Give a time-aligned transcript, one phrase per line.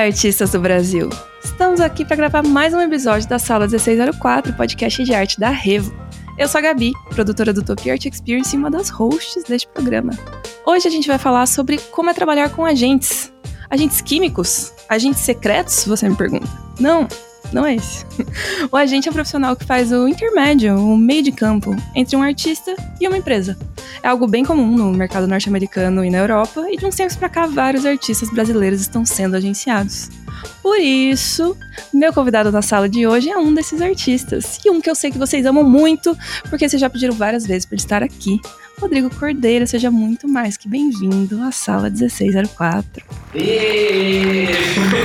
[0.00, 1.10] artistas do Brasil!
[1.44, 5.94] Estamos aqui para gravar mais um episódio da Sala 1604, podcast de arte da Revo.
[6.38, 10.12] Eu sou a Gabi, produtora do Top Art Experience e uma das hosts deste programa.
[10.64, 13.30] Hoje a gente vai falar sobre como é trabalhar com agentes.
[13.68, 14.72] Agentes químicos?
[14.88, 16.48] Agentes secretos, você me pergunta?
[16.80, 17.06] Não,
[17.52, 18.04] não é esse.
[18.70, 22.22] O agente é o profissional que faz o intermédio, o meio de campo, entre um
[22.22, 23.56] artista e uma empresa.
[24.02, 27.28] É algo bem comum no mercado norte-americano e na Europa, e de uns tempos para
[27.28, 30.08] cá vários artistas brasileiros estão sendo agenciados.
[30.62, 31.56] Por isso,
[31.92, 35.10] meu convidado na sala de hoje é um desses artistas, e um que eu sei
[35.10, 36.16] que vocês amam muito,
[36.48, 38.40] porque vocês já pediram várias vezes para estar aqui.
[38.80, 43.04] Rodrigo Cordeiro, seja muito mais que bem-vindo à sala 1604.
[43.34, 44.46] E...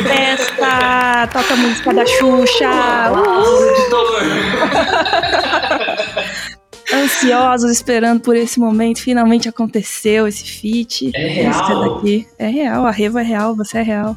[0.03, 1.27] Festa!
[1.33, 3.11] Toca a música da Xuxa!
[3.11, 3.69] Uh!
[3.69, 4.23] editor!
[6.93, 11.11] Ansiosos, esperando por esse momento, finalmente aconteceu esse feat.
[11.13, 11.95] É real?
[11.95, 12.27] Daqui.
[12.39, 14.15] É real, a Revo é real, você é real.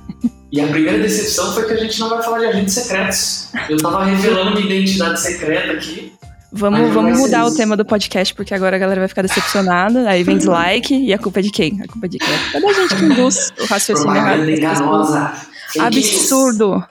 [0.53, 3.51] E a primeira decepção foi que a gente não vai falar de agentes secretos.
[3.69, 6.13] Eu tava revelando minha identidade secreta aqui.
[6.51, 10.23] Vamos, vamos mudar o tema do podcast, porque agora a galera vai ficar decepcionada, aí
[10.23, 11.81] vem dislike, e a culpa é de quem?
[11.83, 12.35] A culpa é de quem?
[12.55, 14.49] É da gente que induz o raciocínio errado.
[14.49, 15.33] Enganosa.
[15.79, 16.83] Absurdo!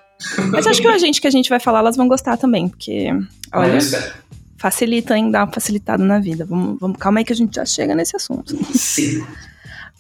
[0.52, 3.10] Mas acho que a gente que a gente vai falar, elas vão gostar também, porque,
[3.52, 3.80] olha,
[4.58, 5.32] facilita, hein?
[5.32, 6.46] Dá uma facilitada na vida.
[6.46, 8.56] Vamos, vamos, calma aí que a gente já chega nesse assunto.
[8.76, 9.26] Sim.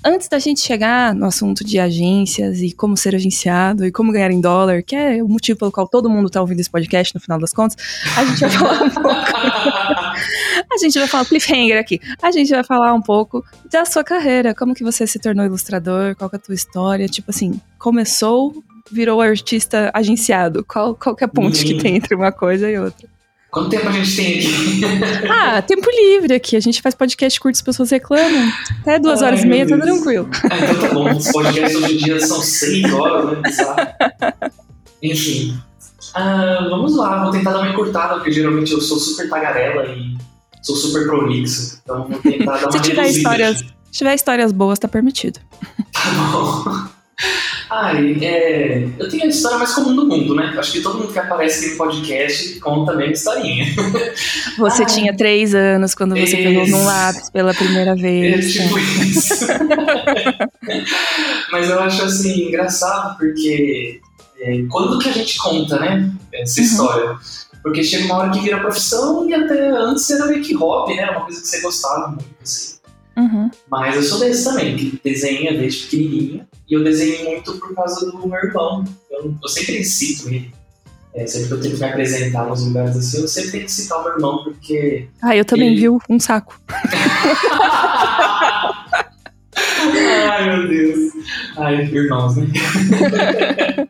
[0.05, 4.31] Antes da gente chegar no assunto de agências e como ser agenciado e como ganhar
[4.31, 7.19] em dólar, que é o motivo pelo qual todo mundo tá ouvindo esse podcast no
[7.19, 7.75] final das contas,
[8.15, 9.07] a gente vai falar um pouco.
[10.69, 11.99] A gente vai falar cliffhanger aqui.
[12.21, 16.15] A gente vai falar um pouco da sua carreira, como que você se tornou ilustrador,
[16.15, 20.63] qual que é a tua história, tipo assim, começou, virou artista agenciado.
[20.65, 21.79] Qual, qual que é a ponte que Uhum.
[21.79, 23.07] tem entre uma coisa e outra?
[23.51, 24.81] Quanto tempo a gente tem aqui?
[25.29, 26.55] Ah, tempo livre aqui.
[26.55, 28.51] A gente faz podcast curto, as pessoas reclamam.
[28.81, 30.29] Até duas Ai, horas e meia, tá tranquilo.
[30.49, 31.15] Ah, então tá bom.
[31.15, 33.41] Os podcasts hoje em dia são seis horas, né?
[35.01, 35.57] Enfim.
[36.13, 40.17] Ah, vamos lá, vou tentar dar uma encurtada, porque geralmente eu sou super tagarela e
[40.61, 41.79] sou super prolixo.
[41.83, 45.39] Então vou tentar dar uma Se tiver reduzida histórias, se tiver histórias boas, tá permitido.
[45.93, 46.96] Tá bom.
[47.69, 50.53] Ai, é, eu tenho a história mais comum do mundo, né?
[50.57, 53.65] Acho que todo mundo que aparece no podcast conta a mesma historinha.
[54.57, 54.85] Você Ah.
[54.85, 56.71] tinha três anos quando você pegou Isso.
[56.71, 58.53] num lápis pela primeira É vez.
[58.53, 59.45] tipo isso.
[61.51, 63.99] Mas eu acho assim, engraçado, porque
[64.39, 66.11] é, quando que a gente conta, né?
[66.33, 66.65] Essa Uhum.
[66.65, 67.17] história?
[67.63, 71.09] Porque chega uma hora que vira profissão e até antes era meio que hobby, né?
[71.11, 72.75] Uma coisa que você gostava muito, assim.
[73.17, 73.49] Uhum.
[73.69, 76.47] Mas eu sou desse também, que desenha desde pequenininho.
[76.69, 78.83] E eu desenho muito por causa do meu irmão.
[79.09, 80.51] Eu, eu sempre cito ele.
[81.15, 83.71] É, sempre que eu tenho que me apresentar nos lugares assim, eu sempre tenho que
[83.71, 85.99] citar o meu irmão, porque Ah, eu também, Ele- viu?
[86.09, 86.59] Um saco.
[90.29, 91.13] Ai, meu Deus.
[91.57, 92.45] Ai, irmãos, né?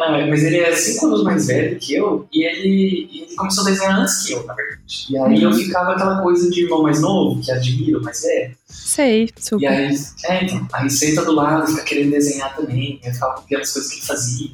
[0.00, 3.64] Ai, mas ele é cinco anos mais velho que eu e ele, e ele começou
[3.64, 4.80] a desenhar antes que eu, na verdade.
[5.10, 8.54] E aí eu ficava aquela coisa de irmão mais novo, que admira o mais velho.
[8.66, 9.68] Sei, E super.
[9.68, 9.94] aí,
[10.26, 13.90] é, então, aí senta do lado, fica querendo desenhar também, eu ficava copiando as coisas
[13.90, 14.50] que ele fazia.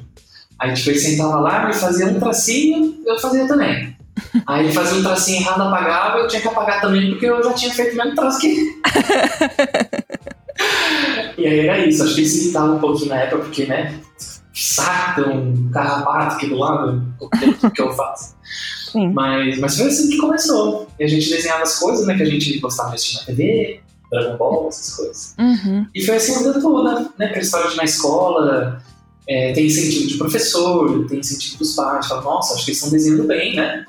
[0.59, 3.95] Aí, tipo, ele sentava lá, me fazia um tracinho, eu fazia também.
[4.45, 7.53] Aí ele fazia um tracinho errado, apagava, eu tinha que apagar também, porque eu já
[7.53, 8.81] tinha feito o mesmo traço que ele.
[11.37, 13.99] e aí era isso, acho que ele se irritava um pouquinho na época, porque, né,
[14.61, 17.03] saco, tem um carrapato aqui do lado,
[17.73, 18.35] que eu faço.
[18.91, 19.09] Sim.
[19.13, 20.87] Mas, mas foi assim que começou.
[20.99, 23.81] E a gente desenhava as coisas, né, que a gente gostava de assistir na TV,
[24.11, 25.35] Dragon Ball, essas coisas.
[25.39, 25.87] Uhum.
[25.95, 27.25] E foi assim a vida toda, né?
[27.25, 28.83] Aquela história de na escola,
[29.27, 32.91] é, tem incentivo de professor, tem incentivo dos pais, fala, nossa, acho que eles estão
[32.91, 33.85] desenhando bem, né?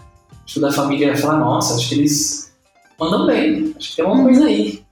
[0.46, 2.52] Tipo, da família fala, nossa, acho que eles
[2.98, 4.84] mandam bem, acho que tem uma coisa aí.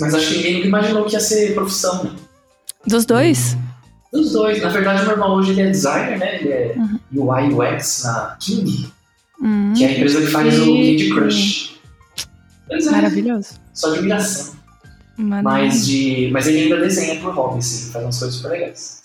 [0.00, 2.10] Mas acho que ninguém nunca imaginou que ia ser profissão, né?
[2.84, 3.56] Dos dois?
[4.14, 4.62] Dos dois.
[4.62, 6.36] Na verdade, o meu irmão hoje ele é designer, né?
[6.40, 6.98] Ele é Uhum.
[7.12, 8.92] UI UX na King,
[9.42, 11.74] Hum, que é a empresa que faz o Candy Crush.
[12.68, 13.48] Pois é, Maravilhoso.
[13.74, 14.54] só admiração.
[15.18, 15.66] Maravilhoso.
[15.74, 19.02] Mas, de, mas ele ainda desenha por hobby, assim, faz umas coisas super legais.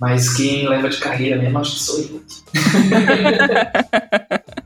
[0.00, 2.22] Mas quem leva de carreira mesmo, acho que sou eu.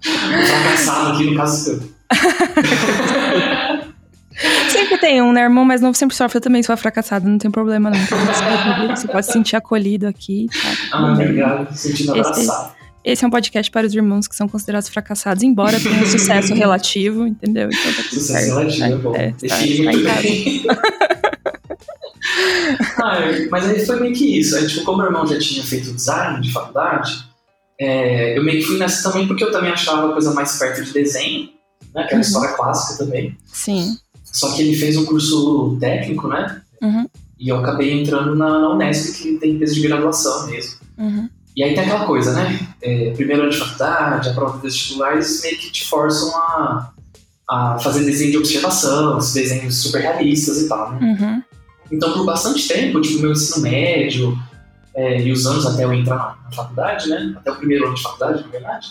[0.03, 1.81] Fracassado aqui, no caso seu.
[4.71, 5.43] Sempre tem um, né?
[5.43, 7.99] Irmão mais novo sempre sofre eu também, se for fracassado, não tem problema não.
[8.97, 10.97] Você pode- se sentir acolhido aqui, tá?
[10.99, 12.79] Ah, obrigado, sentindo Esse- abraçado.
[13.05, 16.53] Esse é um podcast para os irmãos que são considerados fracassados, embora tenham um sucesso
[16.55, 17.69] relativo, entendeu?
[17.73, 19.15] Então tá Sucesso relativo, é bom.
[19.17, 20.79] É, tá- tá
[23.03, 23.19] ah,
[23.51, 24.57] mas aí foi meio que isso.
[24.57, 27.25] Aí, tipo, como meu irmão já tinha feito design de faculdade,
[27.81, 30.85] é, eu meio que fui nessa também porque eu também achava a coisa mais perto
[30.85, 31.49] de desenho,
[31.95, 32.03] né?
[32.03, 32.21] Que era Uhum.
[32.21, 33.37] história clássica também.
[33.47, 33.97] Sim.
[34.33, 36.61] Só que ele fez um curso técnico, né?
[36.83, 37.07] Uhum.
[37.39, 40.79] E eu acabei entrando na, na Unesp, que tem peso de graduação mesmo.
[40.99, 41.29] Uhum.
[41.57, 42.59] E aí tem aquela coisa, né?
[42.83, 46.93] É, primeiro ano de faculdade, a prova de vestibulares meio que te forçam a,
[47.49, 50.99] a fazer desenho de observação, esses desenhos super realistas e tal, né?
[51.01, 51.43] Uhum.
[51.91, 54.39] Então, por bastante tempo, tipo, meu ensino médio
[54.95, 57.35] é, e os anos até eu entrar na, na faculdade, né?
[57.37, 58.89] Até o primeiro ano de faculdade, na verdade,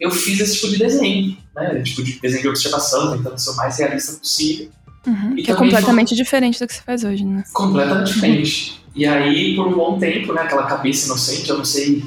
[0.00, 1.82] eu fiz esse tipo de desenho, né?
[1.82, 4.70] Tipo de desenho de observação, tentando ser o mais realista possível.
[5.06, 5.36] Uhum.
[5.36, 7.44] Que é completamente diferente do que você faz hoje, né?
[7.52, 8.82] Completamente diferente.
[8.94, 12.02] E aí, por um bom tempo, né, aquela cabeça inocente, eu não sei.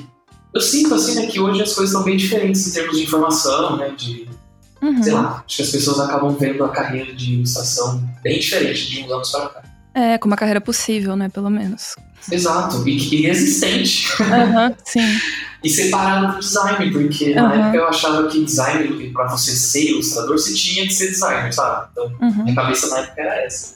[0.54, 3.78] Eu sinto assim, né, que hoje as coisas estão bem diferentes em termos de informação,
[3.78, 4.28] né, de,
[4.84, 5.02] Uhum.
[5.02, 9.02] sei lá, acho que as pessoas acabam vendo a carreira de ilustração bem diferente de
[9.04, 9.64] uns anos para cá.
[9.96, 11.30] É, com uma carreira possível, né?
[11.30, 11.96] Pelo menos.
[12.32, 14.08] Exato, e, e existente.
[14.22, 15.02] Aham, sim.
[15.64, 17.62] E separado do design, porque na Aham.
[17.62, 21.88] época eu achava que design, pra você ser ilustrador, você tinha que ser designer, sabe?
[21.94, 22.44] Então, Uhum.
[22.44, 23.76] minha cabeça na época era essa.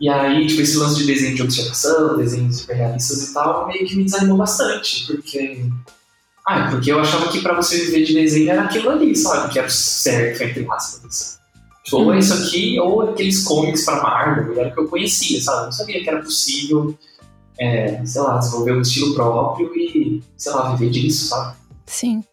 [0.00, 3.86] E aí, tipo, esse lance de desenho de observação, desenhos super realistas e tal, meio
[3.86, 5.66] que me desanimou bastante, porque.
[6.48, 9.52] Ah, porque eu achava que pra você viver de desenho era aquilo ali, sabe?
[9.52, 11.38] Que era o certo, entre aspas.
[11.84, 15.38] Tipo, ou é isso aqui, ou aqueles comics pra Marvel, era o que eu conhecia,
[15.42, 15.58] sabe?
[15.58, 16.98] Eu não sabia que era possível,
[17.60, 21.56] é, sei lá, desenvolver um estilo próprio e, sei lá, viver disso, sabe?
[21.86, 22.24] Sim.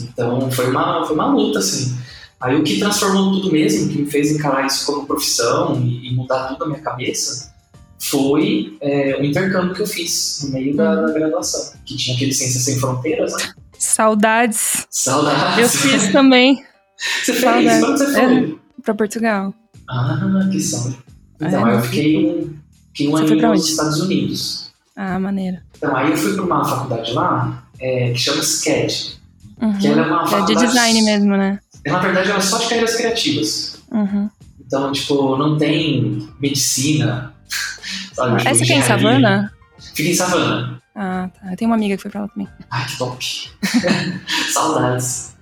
[0.00, 1.96] Então foi uma, foi uma luta, assim.
[2.40, 6.14] Aí o que transformou tudo mesmo, que me fez encarar isso como profissão e, e
[6.14, 7.52] mudar tudo na minha cabeça,
[7.98, 12.32] foi é, o intercâmbio que eu fiz no meio da, da graduação, que tinha aquele
[12.32, 13.52] Ciências Sem Fronteiras, né?
[13.78, 14.86] Saudades.
[14.88, 15.58] Saudades!
[15.58, 16.64] Eu fiz também
[17.22, 17.40] Você fez?
[17.40, 17.80] Saudades.
[17.80, 18.58] Quando você foi?
[18.82, 19.54] pra Portugal.
[19.88, 20.98] Ah, que saudade.
[21.36, 23.68] Então, É, aí eu fiquei um, fiquei um ano nos?
[23.68, 24.69] Estados Unidos.
[24.96, 25.58] Ah, maneiro.
[25.76, 29.18] Então, aí eu fui para uma faculdade lá, é, que chama SCAD,
[29.62, 29.78] Uhum.
[29.78, 30.66] que ela é uma É de faculdade...
[30.66, 31.60] design mesmo, né?
[31.86, 33.78] Na verdade, ela é só de carreiras criativas.
[33.90, 34.28] Uhum.
[34.66, 37.34] Então, tipo, não tem medicina,
[38.14, 38.36] sabe?
[38.38, 38.82] Tipo, Essa aqui é em.
[38.82, 39.52] Savana?
[39.94, 40.80] Fica em Savana.
[40.94, 41.50] Ah, tá.
[41.52, 42.48] Eu tenho uma amiga que foi pra lá também.
[42.70, 43.50] Ai, que top.
[44.52, 45.34] Saudades.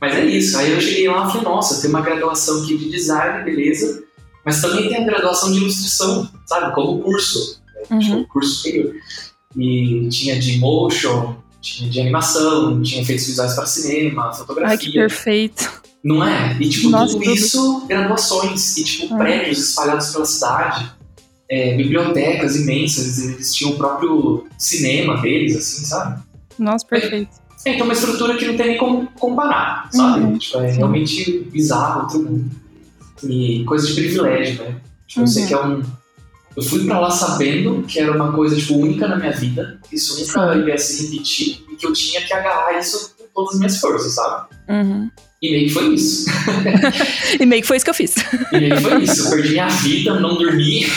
[0.00, 0.56] Mas é isso.
[0.58, 4.02] Aí eu cheguei lá e falei, nossa, tem uma graduação aqui de design, beleza.
[4.44, 6.74] Mas também tem a graduação de ilustração, sabe?
[6.74, 7.60] Como curso.
[7.90, 8.24] Uhum.
[8.24, 8.94] Curso superior.
[9.56, 14.70] E tinha de motion, tinha de animação, tinha efeitos visuais para cinema, fotografia.
[14.70, 15.82] Ai, que perfeito.
[16.04, 16.56] Não é?
[16.60, 17.34] E, tipo, Nossa, tudo tudo.
[17.34, 18.76] isso, graduações.
[18.76, 19.18] E, tipo, Ah.
[19.18, 20.94] prédios espalhados pela cidade.
[21.48, 23.18] é, bibliotecas imensas.
[23.20, 26.20] Eles tinham o próprio cinema deles, assim, sabe?
[26.58, 27.30] Nossa, perfeito.
[27.64, 30.24] É, então, uma estrutura que não tem nem como comparar, sabe?
[30.24, 30.38] Uhum.
[30.38, 32.50] Tipo, é realmente bizarro, mundo.
[33.22, 34.80] E coisa de privilégio, né?
[35.06, 35.46] Tipo, Uhum.
[35.46, 35.82] que é um...
[36.56, 39.78] Eu fui pra lá sabendo que era uma coisa, tipo, única na minha vida.
[39.88, 41.62] que Isso nunca ia se repetir.
[41.70, 44.46] E que eu tinha que agarrar isso com todas as minhas forças, sabe?
[44.70, 45.10] Uhum.
[45.42, 46.24] E meio que foi isso.
[47.38, 48.14] E meio que foi isso que eu fiz.
[48.52, 50.86] E aí foi isso, eu perdi minha vida, não dormi.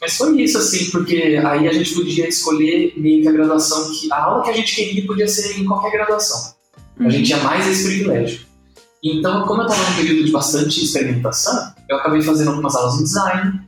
[0.00, 4.12] Mas foi isso, assim, porque aí a gente podia escolher meio que a graduação, que
[4.12, 6.54] a aula que a gente queria podia ser em qualquer graduação.
[6.98, 8.40] A gente tinha mais esse privilégio.
[9.02, 13.04] Então, como eu estava num período de bastante experimentação, eu acabei fazendo algumas aulas em
[13.04, 13.60] design,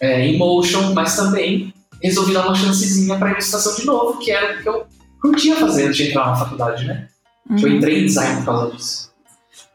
[0.00, 4.58] é, em motion, mas também resolvi dar uma chancezinha para ilustração de novo, que era
[4.58, 4.86] o que eu
[5.20, 7.08] curtia fazer antes de entrar na faculdade, né?
[7.48, 7.58] Uhum.
[7.58, 9.12] Eu entrei em design por causa disso.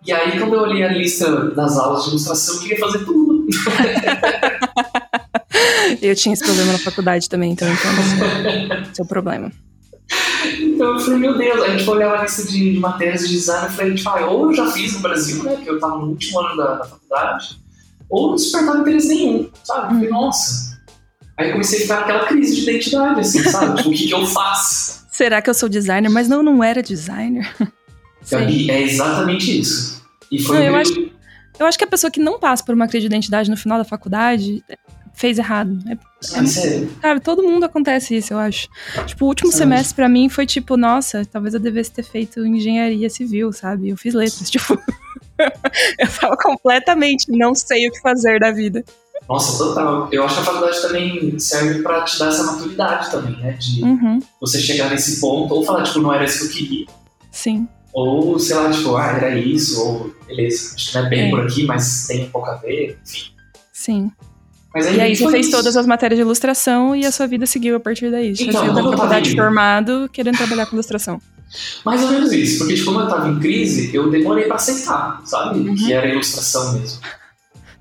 [0.05, 3.47] E aí, quando eu olhei a lista das aulas de ilustração, eu queria fazer tudo.
[6.01, 9.51] Eu tinha esse problema na faculdade também, então entendo seu, seu problema.
[10.59, 13.67] Então eu falei, meu Deus, a gente olhava a lista de, de matérias de design
[13.67, 16.07] e falei, tipo, ah, ou eu já fiz no Brasil, né, que eu tava no
[16.07, 17.59] último ano da, da faculdade,
[18.09, 19.93] ou não despertava interesse nenhum, sabe?
[19.93, 20.79] Falei, nossa.
[21.37, 23.77] Aí comecei a ficar naquela crise de identidade, assim, sabe?
[23.77, 25.05] tipo, o que, que eu faço?
[25.11, 26.09] Será que eu sou designer?
[26.09, 27.49] Mas não, não era designer.
[28.29, 30.01] Gabi, é exatamente isso.
[30.31, 31.11] E foi Não, eu meio- acho-
[31.59, 33.77] Eu acho que a pessoa que não passa por uma crise de identidade no final
[33.77, 34.63] da faculdade
[35.13, 35.77] fez errado.
[35.89, 35.97] É,
[36.37, 36.89] Ah, sério.
[37.01, 38.67] cara, todo mundo acontece isso, eu acho.
[39.05, 39.59] Tipo, o último Sabe?
[39.63, 43.89] semestre pra mim foi tipo, nossa, talvez eu devesse ter feito engenharia civil, sabe?
[43.89, 44.77] Eu fiz letras, tipo.
[45.99, 48.83] eu tava completamente não sei o que fazer da vida.
[49.27, 50.07] Nossa, total.
[50.11, 53.51] Eu acho que a faculdade também serve pra te dar essa maturidade também, né?
[53.53, 56.85] De Uhum, você chegar nesse ponto, ou falar, tipo, não era isso que eu queria,
[57.31, 57.67] sim.
[57.93, 61.29] ou sei lá, tipo, ah, era isso, ou beleza, acho que não é bem É.
[61.29, 63.31] por aqui, mas tem um pouco a ver, enfim.
[63.73, 64.11] Sim.
[64.73, 65.55] Mas aí, E aí você fez isso.
[65.55, 68.35] todas as matérias de ilustração e a sua vida seguiu a partir daí.
[68.35, 71.19] Você Então, saiu da faculdade formado querendo trabalhar com ilustração.
[71.85, 75.21] Mais ou menos isso, porque tipo, como eu tava em crise, eu demorei pra aceitar,
[75.25, 75.59] sabe?
[75.59, 75.75] Uhum.
[75.75, 76.99] Que era ilustração mesmo.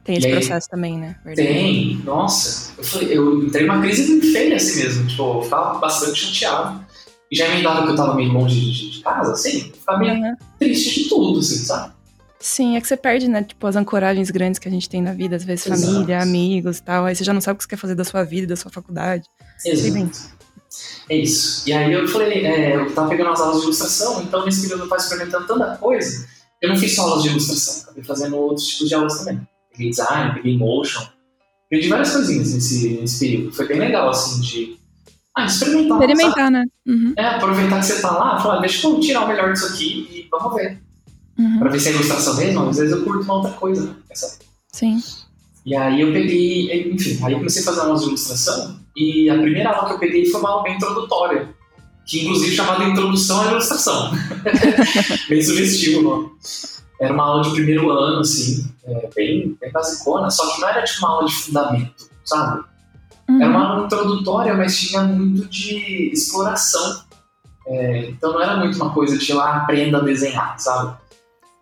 [0.05, 1.17] Tem esse aí- processo também, né?
[1.25, 1.49] Verdade.
[1.49, 2.73] Tem, nossa.
[2.79, 6.87] Eu, falei, eu entrei numa crise muito feia assim mesmo, tipo, eu ficava bastante chateado.
[7.31, 10.15] E já emendava que eu tava meio longe de, de casa, assim, eu ficava meio
[10.15, 10.35] Uhum.
[10.59, 11.93] triste de tudo, assim, sabe?
[12.41, 13.43] Sim, é que você perde, né?
[13.43, 15.83] Tipo, as ancoragens grandes que a gente tem na vida, às vezes Exato.
[15.93, 17.05] família, amigos e tal.
[17.05, 18.71] Aí você já não sabe o que você quer fazer da sua vida, da sua
[18.71, 19.25] faculdade.
[19.67, 20.38] Exato.
[21.09, 21.69] É isso.
[21.69, 24.85] E aí eu falei, é, eu tava pegando as aulas de ilustração, então nesse período
[24.85, 26.27] eu tava experimentando tanta coisa.
[26.61, 29.41] Eu não fiz só aulas de ilustração, acabei fazendo outros tipos de aulas também.
[29.73, 31.03] Peguei design, peguei motion.
[31.67, 33.55] Aprendi várias coisinhas nesse, nesse período.
[33.55, 34.79] Foi bem legal, assim, de
[35.35, 36.01] ah, experimentar.
[36.01, 36.51] Experimentar, sabe?
[36.51, 36.65] né?
[36.87, 37.13] Uhum.
[37.17, 40.29] É, aproveitar que você tá lá, falar, deixa eu tirar o melhor disso aqui e
[40.31, 40.83] vamos ver.
[41.39, 41.59] Uhum.
[41.61, 43.95] Pra ver se é ilustração mesmo, às vezes eu curto uma outra coisa, né?
[44.73, 45.01] Sim.
[45.65, 49.39] E aí eu peguei, enfim, aí eu comecei a fazer aulas de ilustração e a
[49.39, 51.49] primeira aula que eu peguei foi uma aula bem introdutória,
[52.05, 54.11] que inclusive chamada Introdução à Ilustração.
[55.31, 56.31] bem sugestivo o nome.
[57.01, 60.83] Era uma aula de primeiro ano, assim, é, bem, bem basicona, só que não era
[60.83, 62.65] tipo uma aula de fundamento, sabe?
[63.29, 63.41] Uhum.
[63.41, 67.05] Era uma aula introdutória, mas tinha muito de exploração.
[67.69, 70.97] É, então não era muito uma coisa de lá aprenda a desenhar, sabe?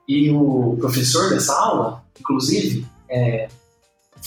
[0.09, 3.49] E o professor dessa aula, inclusive, é,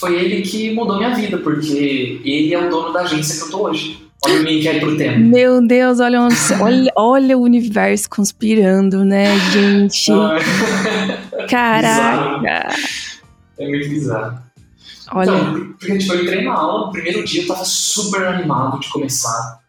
[0.00, 3.50] foi ele que mudou minha vida, porque ele é o dono da agência que eu
[3.50, 4.02] tô hoje.
[4.24, 5.18] Olha o link aí pro tema.
[5.18, 6.20] Meu Deus, olha,
[6.60, 10.10] olha, olha o universo conspirando, né, gente?
[11.48, 12.74] Caraca!
[13.58, 14.38] É muito bizarro.
[15.12, 15.30] Olha.
[15.30, 18.88] Então, porque tipo, eu entrei na aula, no primeiro dia eu tava super animado de
[18.88, 19.60] começar.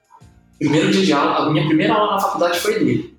[0.57, 3.10] Primeiro dia de aula, a minha primeira aula na faculdade foi dele.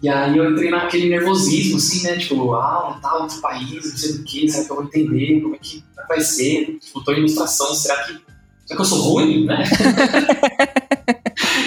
[0.00, 2.16] E aí eu entrei naquele nervosismo, assim, né?
[2.16, 5.40] Tipo, aula, tal, outro país, não sei do que, será que eu vou entender?
[5.40, 6.78] Como é que vai ser?
[6.80, 8.12] Tipo, tô em ilustração, será que.
[8.12, 9.64] Será que eu sou ruim, né?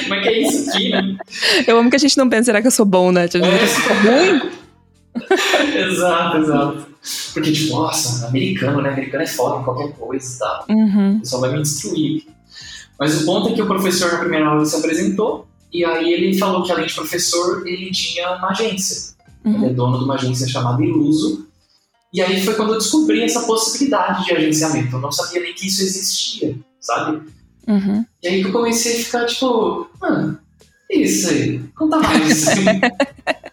[0.03, 1.17] Como é que é isso aqui, né?
[1.67, 3.27] Eu amo que a gente não pensa, será que eu sou bom, né?
[3.27, 3.67] Tipo, é.
[3.67, 4.51] sou ruim?
[5.91, 6.85] exato, exato.
[7.33, 8.91] Porque, tipo, nossa, americano, né?
[8.91, 10.65] Americano é foda em qualquer coisa e tal.
[10.69, 11.15] Uhum.
[11.15, 12.27] O pessoal vai me destruir.
[12.99, 16.37] Mas o ponto é que o professor na primeira aula se apresentou e aí ele
[16.37, 19.15] falou que além de professor, ele tinha uma agência.
[19.45, 19.55] Uhum.
[19.55, 21.47] Ele é dono de uma agência chamada Iluso.
[22.13, 24.95] E aí foi quando eu descobri essa possibilidade de agenciamento.
[24.95, 27.21] Eu não sabia nem que isso existia, sabe?
[27.67, 28.05] Uhum.
[28.21, 30.37] E aí que eu comecei a ficar tipo, mano,
[30.89, 32.45] isso aí, conta mais.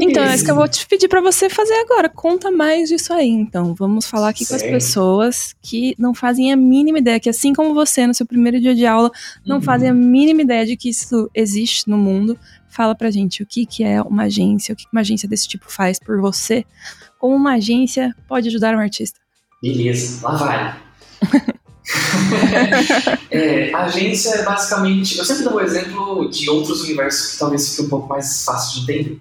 [0.00, 2.08] Então, é isso que eu vou te pedir para você fazer agora.
[2.08, 3.74] Conta mais disso aí, então.
[3.74, 7.74] Vamos falar aqui com as pessoas que não fazem a mínima ideia, que assim como
[7.74, 9.10] você, no seu primeiro dia de aula,
[9.44, 9.62] não uhum.
[9.62, 12.38] fazem a mínima ideia de que isso existe no mundo.
[12.68, 15.70] Fala pra gente o que, que é uma agência, o que uma agência desse tipo
[15.70, 16.64] faz por você.
[17.18, 19.20] Como uma agência pode ajudar um artista.
[19.62, 21.54] Beleza, lá vai.
[23.30, 25.18] é, a agência é basicamente.
[25.18, 28.84] Eu sempre dou o exemplo de outros universos que talvez fique um pouco mais fácil
[28.84, 29.20] de entender.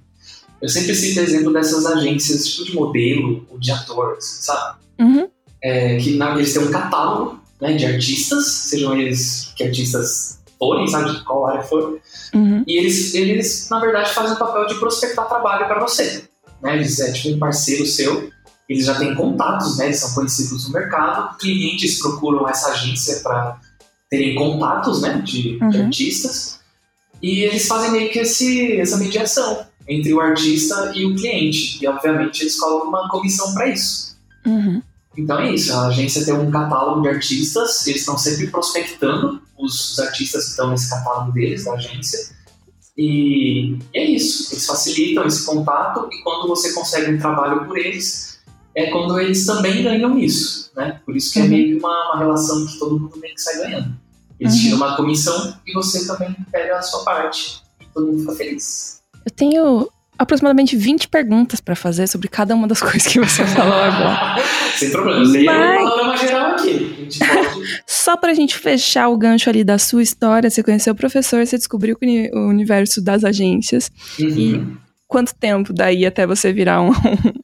[0.62, 4.78] Eu sempre cito o exemplo dessas agências, tipo de modelo ou de ator, sabe?
[5.00, 5.28] Uhum.
[5.62, 10.88] É, que na, eles têm um catálogo né, de artistas, sejam eles que artistas forem,
[10.88, 12.00] sabe, de qual área for.
[12.34, 12.64] Uhum.
[12.66, 16.24] E eles, eles, na verdade, fazem o papel de prospectar trabalho para você.
[16.62, 16.76] Né?
[16.76, 18.32] Eles é tipo um parceiro seu
[18.68, 19.86] eles já têm contatos, né?
[19.86, 21.38] Eles são conhecidos no mercado.
[21.38, 23.60] Clientes procuram essa agência para
[24.10, 25.22] terem contatos, né?
[25.24, 25.70] De, uhum.
[25.70, 26.60] de, artistas.
[27.22, 31.84] E eles fazem meio que esse, essa mediação entre o artista e o cliente.
[31.84, 34.18] E, obviamente, eles colocam uma comissão para isso.
[34.46, 34.82] Uhum.
[35.18, 35.74] Então é isso.
[35.74, 37.86] A agência tem um catálogo de artistas.
[37.86, 42.34] Eles estão sempre prospectando os artistas que estão nesse catálogo deles, da agência.
[42.98, 44.54] E é isso.
[44.54, 46.08] Eles facilitam esse contato.
[46.12, 48.33] E quando você consegue um trabalho por eles
[48.76, 51.00] é quando eles também ganham isso, né?
[51.06, 51.50] Por isso que é uhum.
[51.50, 53.94] meio que uma, uma, relação que todo mundo meio que sai ganhando.
[54.40, 54.60] Eles uhum.
[54.60, 59.02] tiram uma comissão e você também pega a sua parte e todo mundo fica feliz.
[59.26, 63.74] Eu tenho aproximadamente 20 perguntas para fazer sobre cada uma das coisas que você falou
[63.74, 64.42] agora.
[64.76, 65.82] Sem problema, Mas...
[65.82, 67.20] eu panorama geral aqui.
[67.20, 67.84] Pode...
[67.86, 71.58] Só pra gente fechar o gancho ali da sua história, você conheceu o professor, você
[71.58, 71.98] descobriu
[72.34, 74.78] o universo das agências uhum.
[75.14, 76.92] Quanto tempo daí até você virar um,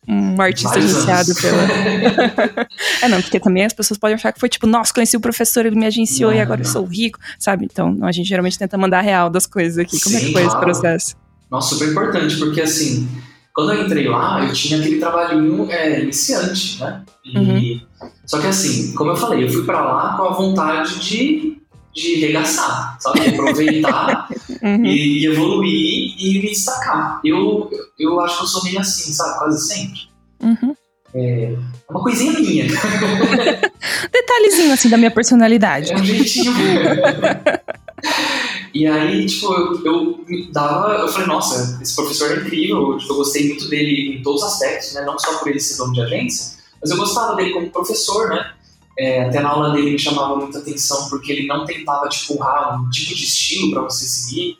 [0.07, 1.61] um artista agenciado pela.
[3.03, 5.67] é, não, porque também as pessoas podem achar que foi tipo, nossa, conheci o professor,
[5.67, 6.67] ele me agenciou não, e agora não.
[6.67, 7.67] eu sou rico, sabe?
[7.71, 10.01] Então, a gente geralmente tenta mandar real das coisas aqui.
[10.01, 10.47] Como Sim, é que foi claro.
[10.47, 11.15] esse processo?
[11.51, 13.07] Nossa, super importante, porque assim,
[13.53, 17.03] quando eu entrei lá, eu tinha aquele trabalhinho é, iniciante, né?
[17.23, 17.81] E, uhum.
[18.25, 21.59] Só que assim, como eu falei, eu fui para lá com a vontade de
[21.93, 23.21] de regaçar, sabe?
[23.21, 24.29] De aproveitar
[24.61, 24.85] uhum.
[24.85, 27.21] e, evoluir e me destacar.
[27.23, 29.39] Eu, eu acho que eu sou meio assim, sabe?
[29.39, 29.99] Quase sempre.
[30.41, 30.75] Uhum.
[31.15, 31.55] É
[31.89, 32.67] uma coisinha minha.
[34.11, 35.91] Detalhezinho assim da minha personalidade.
[35.91, 36.53] É um jeitinho.
[38.75, 43.17] e aí, tipo, eu, eu dava, eu falei, nossa, esse professor é incrível, tipo, eu
[43.17, 45.01] gostei muito dele em todos os aspectos, né?
[45.01, 48.53] Não só por ele ser dono de agência, mas eu gostava dele como professor, né?
[48.97, 52.81] É, até na aula dele me chamava muita atenção porque ele não tentava te empurrar
[52.81, 54.57] um tipo de estilo para você seguir.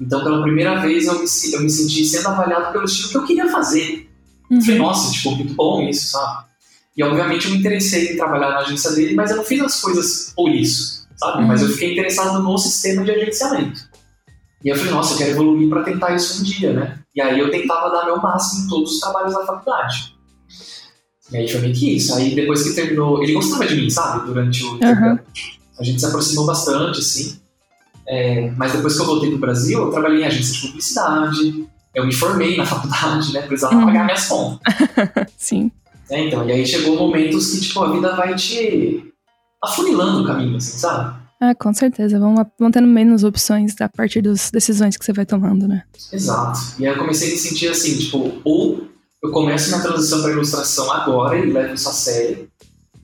[0.00, 3.24] Então, pela primeira vez, eu me, eu me senti sendo avaliado pelo estilo que eu
[3.24, 4.08] queria fazer.
[4.50, 4.60] Uhum.
[4.60, 6.46] Falei, nossa, tipo, muito bom isso, sabe?
[6.96, 9.80] E obviamente eu me interessei em trabalhar na agência dele, mas eu não fiz as
[9.80, 11.42] coisas por isso, sabe?
[11.42, 11.48] Uhum.
[11.48, 13.80] Mas eu fiquei interessado no sistema de agenciamento.
[14.64, 16.98] E eu falei, nossa, eu quero evoluir para tentar isso um dia, né?
[17.14, 20.16] E aí eu tentava dar meu máximo em todos os trabalhos da faculdade.
[21.30, 22.14] E aí foi meio que isso.
[22.14, 24.26] Aí depois que terminou, ele gostava de mim, sabe?
[24.26, 25.18] Durante o uhum.
[25.78, 27.38] A gente se aproximou bastante, assim.
[28.08, 32.06] É, mas depois que eu voltei pro Brasil, eu trabalhei em agência de publicidade, eu
[32.06, 33.42] me formei na faculdade, né?
[33.42, 33.86] Precisava uhum.
[33.86, 34.74] pagar minhas contas.
[35.36, 35.70] Sim.
[36.10, 39.12] É, então, e aí chegou momentos que, tipo, a vida vai te
[39.62, 41.16] afunilando o caminho, assim, sabe?
[41.40, 42.18] Ah, com certeza.
[42.18, 45.82] Vão, vão tendo menos opções a partir das decisões que você vai tomando, né?
[46.12, 46.58] Exato.
[46.78, 48.88] E aí eu comecei a me sentir assim, tipo, ou
[49.22, 52.48] eu começo minha transição para ilustração agora e levo isso a sério,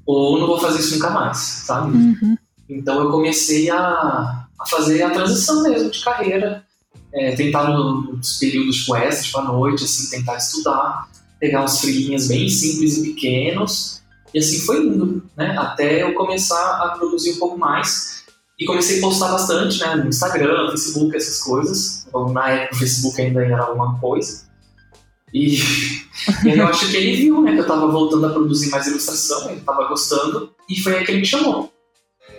[0.07, 1.97] ou não vou fazer isso nunca mais, sabe?
[1.97, 2.37] Uhum.
[2.69, 6.65] Então eu comecei a, a fazer a transição mesmo de carreira,
[7.13, 12.29] é, tentar nos períodos tipo essa, tipo à noite, assim, tentar estudar, pegar uns freelinhas
[12.29, 14.03] bem simples e pequenos,
[14.33, 15.57] e assim foi indo, né?
[15.59, 18.23] Até eu começar a produzir um pouco mais.
[18.59, 19.97] E comecei a postar bastante, né?
[19.97, 22.07] No Instagram, Facebook, essas coisas.
[22.33, 24.45] Na época o Facebook ainda era alguma coisa.
[25.35, 25.59] E,
[26.45, 27.53] e eu acho que ele viu, né?
[27.53, 30.51] Que eu tava voltando a produzir mais ilustração, ele tava gostando.
[30.69, 31.72] E foi aí que ele me chamou.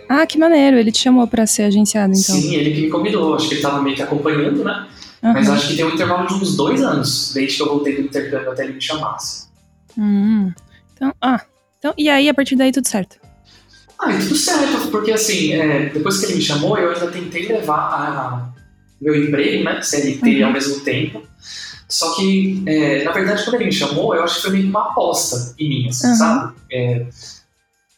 [0.08, 0.78] Ah, que maneiro.
[0.78, 2.34] Ele te chamou para ser agenciado, então.
[2.34, 3.34] Sim, ele que me convidou.
[3.34, 4.86] Acho que ele tava meio que acompanhando, né?
[5.22, 5.32] Uhum.
[5.32, 8.02] Mas acho que tem um intervalo de uns dois anos, desde que eu voltei do
[8.02, 9.46] intercâmbio até ele me chamasse.
[9.96, 10.52] Hum.
[10.92, 11.40] Então, ah.
[11.78, 13.16] Então, e aí, a partir daí, tudo certo?
[13.98, 17.46] Ah, e tudo certo, porque assim, é, depois que ele me chamou, eu ainda tentei
[17.46, 18.52] levar a,
[19.00, 20.46] meu emprego, né, CLT uhum.
[20.46, 21.22] ao mesmo tempo.
[21.88, 24.70] Só que, é, na verdade, quando ele me chamou, eu acho que foi meio que
[24.70, 26.14] uma aposta em mim, assim, uhum.
[26.14, 26.54] sabe?
[26.72, 27.06] É,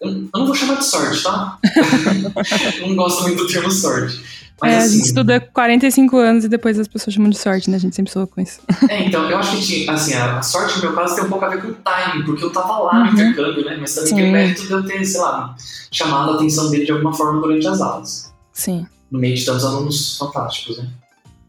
[0.01, 1.59] eu, eu, não vou chamar de sorte, tá?
[2.81, 4.21] não gosto muito do termo sorte.
[4.61, 7.69] Mas, é, assim, a gente estuda 45 anos e depois as pessoas chamam de sorte,
[7.69, 7.77] né?
[7.77, 8.61] A gente sempre soa com isso.
[8.89, 11.45] É, então, eu acho que tinha, assim, a, sorte no meu caso tem um pouco
[11.45, 13.13] a ver com o timing, porque eu tava lá no uhum.
[13.13, 13.77] intercâmbio, né?
[13.79, 14.17] Mas também Sim.
[14.17, 15.55] tem mérito de eu ter, sei lá,
[15.91, 18.33] chamado a atenção dele de alguma forma durante as aulas.
[18.53, 18.87] Sim.
[19.11, 20.89] No meio de tantos alunos fantásticos, né?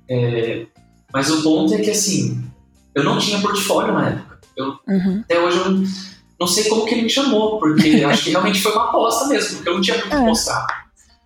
[0.10, 0.66] É,
[1.14, 2.44] mas o ponto é que, assim,
[2.94, 4.40] eu não tinha portfólio na época.
[4.58, 5.22] Eu, uhum.
[5.24, 5.84] Até hoje eu
[6.40, 9.56] não, sei como que ele me chamou, porque acho que realmente foi uma aposta mesmo,
[9.56, 10.20] porque eu não tinha muito é.
[10.20, 10.68] mostrar.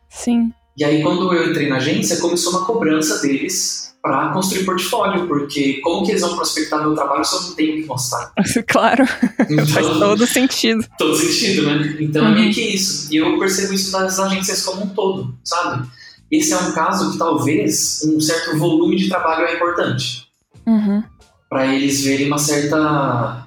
[0.09, 0.53] Sim.
[0.77, 5.79] E aí, quando eu entrei na agência, começou uma cobrança deles para construir portfólio, porque
[5.81, 8.31] como que eles vão prospectar meu trabalho se eu não tenho o que mostrar?
[8.67, 9.05] Claro,
[9.49, 10.83] então, faz todo sentido.
[10.97, 11.97] Todo sentido, né?
[11.99, 12.31] Então uhum.
[12.31, 13.13] é meio que isso.
[13.13, 15.87] E eu percebo isso nas agências como um todo, sabe?
[16.31, 20.27] Esse é um caso que talvez um certo volume de trabalho é importante.
[20.65, 21.03] Uhum.
[21.49, 23.45] Para eles verem uma certa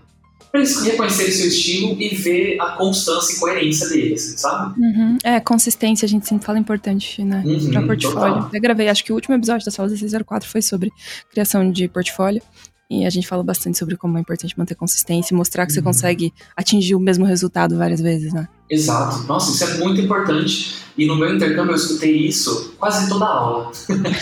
[0.55, 4.81] para eles reconhecerem seu estilo e ver a constância e coerência deles, sabe?
[4.81, 5.19] Uhum.
[5.25, 7.43] É, consistência a gente sempre fala importante, né?
[7.45, 8.35] Uhum, para portfólio.
[8.35, 8.51] Total.
[8.53, 10.93] Eu gravei, acho que o último episódio da Sala 1604 foi sobre
[11.33, 12.41] criação de portfólio.
[12.89, 15.75] E a gente fala bastante sobre como é importante manter consistência e mostrar que uhum.
[15.75, 18.47] você consegue atingir o mesmo resultado várias vezes, né?
[18.71, 19.27] Exato.
[19.27, 20.77] Nossa, isso é muito importante.
[20.97, 23.73] E no meu intercâmbio eu escutei isso quase toda aula.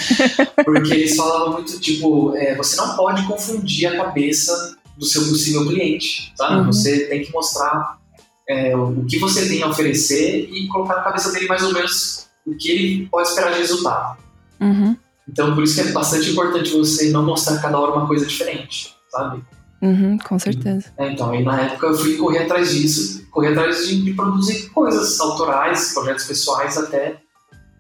[0.65, 5.67] Porque eles falavam muito, tipo, é, você não pode confundir a cabeça do seu possível
[5.67, 6.61] cliente, sabe?
[6.61, 6.67] Uhum.
[6.67, 7.99] Você tem que mostrar
[8.49, 12.27] é, o que você tem a oferecer e colocar na cabeça dele mais ou menos
[12.47, 14.19] o que ele pode esperar de resultado.
[14.61, 14.97] Uhum.
[15.29, 18.95] Então, por isso que é bastante importante você não mostrar cada hora uma coisa diferente,
[19.11, 19.43] sabe?
[19.81, 20.93] Uhum, com certeza.
[20.97, 24.69] É, então, aí na época eu fui correr atrás disso, correr atrás de, de produzir
[24.71, 27.21] coisas autorais, projetos pessoais, até,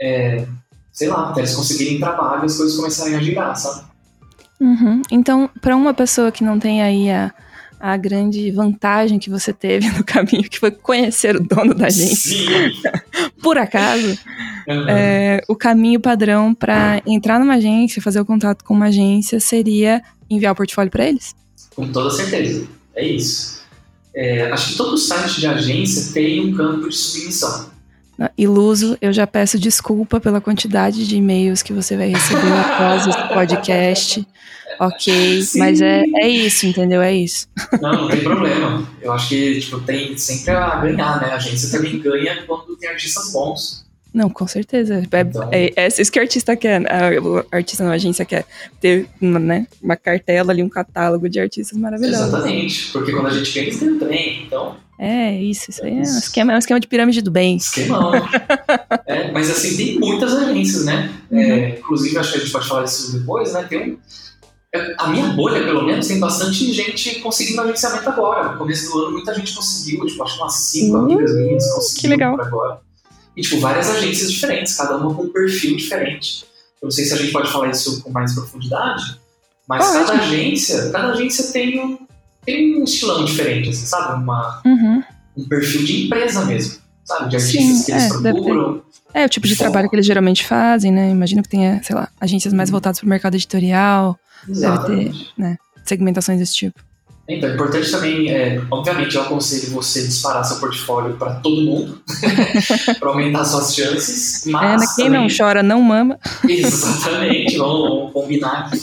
[0.00, 0.46] é,
[0.90, 3.91] sei lá, até eles conseguirem trabalho e as coisas começarem a girar, sabe?
[4.62, 5.02] Uhum.
[5.10, 7.34] Então, para uma pessoa que não tem aí a,
[7.80, 12.46] a grande vantagem que você teve no caminho, que foi conhecer o dono da gente,
[13.42, 14.16] por acaso,
[14.68, 14.88] uhum.
[14.88, 20.00] é, o caminho padrão para entrar numa agência, fazer o contato com uma agência, seria
[20.30, 21.34] enviar o portfólio para eles?
[21.74, 23.62] Com toda certeza, é isso.
[24.14, 27.71] É, acho que todo site de agência tem um campo de submissão.
[28.36, 33.28] Iluso, eu já peço desculpa pela quantidade de e-mails que você vai receber após esse
[33.28, 34.26] podcast.
[34.78, 35.58] Ok, Sim.
[35.58, 37.02] mas é, é isso, entendeu?
[37.02, 37.46] É isso.
[37.80, 38.88] Não, não tem problema.
[39.00, 41.30] Eu acho que tipo, tem sempre a ganhar, né?
[41.30, 43.84] A agência também ganha quando tem artistas bons.
[44.12, 45.02] Não, com certeza.
[45.10, 45.48] É, então...
[45.50, 46.82] é, é, isso que o artista quer.
[47.22, 48.44] O artista na agência quer
[48.80, 52.28] ter uma, né, uma cartela ali, um catálogo de artistas maravilhosos.
[52.28, 54.44] Exatamente, porque quando a gente ganha, eles ganham também.
[54.46, 57.56] Então, é, isso, isso aí é um esquema, é um esquema de pirâmide do bem.
[57.56, 58.12] Esquemão.
[59.06, 61.10] é, mas assim, tem muitas agências, né?
[61.30, 61.38] Uhum.
[61.38, 63.64] É, inclusive, acho que a gente pode falar disso depois, né?
[63.64, 63.98] Tem um,
[64.74, 68.52] é, a minha bolha, pelo menos, tem bastante gente conseguindo agenciamento agora.
[68.52, 71.04] No começo do ano, muita gente conseguiu, tipo, acho que umas cinco uhum.
[71.04, 72.40] amigas minhas conseguiram que legal.
[72.40, 72.80] agora.
[73.36, 76.44] E, tipo, várias agências diferentes, cada uma com um perfil diferente.
[76.80, 79.18] Eu não sei se a gente pode falar isso com mais profundidade,
[79.68, 81.98] mas cada agência, cada agência tem um,
[82.44, 84.22] tem um estilão diferente, assim, sabe?
[84.22, 85.02] Uma, Uhum.
[85.36, 87.30] um perfil de empresa mesmo, sabe?
[87.30, 88.82] De artistas Sim, que eles é, deve procuram.
[89.14, 91.10] É o tipo de trabalho que eles geralmente fazem, né?
[91.10, 94.18] Imagino que tenha, sei lá, agências mais voltadas para o mercado editorial,
[94.48, 95.32] Exatamente.
[95.84, 96.82] segmentações desse tipo.
[97.28, 102.02] Então, é importante também, é, obviamente, eu aconselho você disparar seu portfólio para todo mundo,
[102.98, 104.96] para aumentar suas chances, é, mas?
[104.96, 106.18] Quem também, não chora não mama.
[106.48, 108.80] Exatamente, vamos, vamos combinar aqui.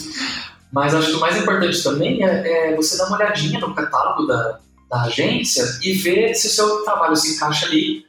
[0.72, 4.26] Mas acho que o mais importante também é, é você dar uma olhadinha no catálogo
[4.26, 8.04] da, da agência e ver se o seu trabalho se encaixa ali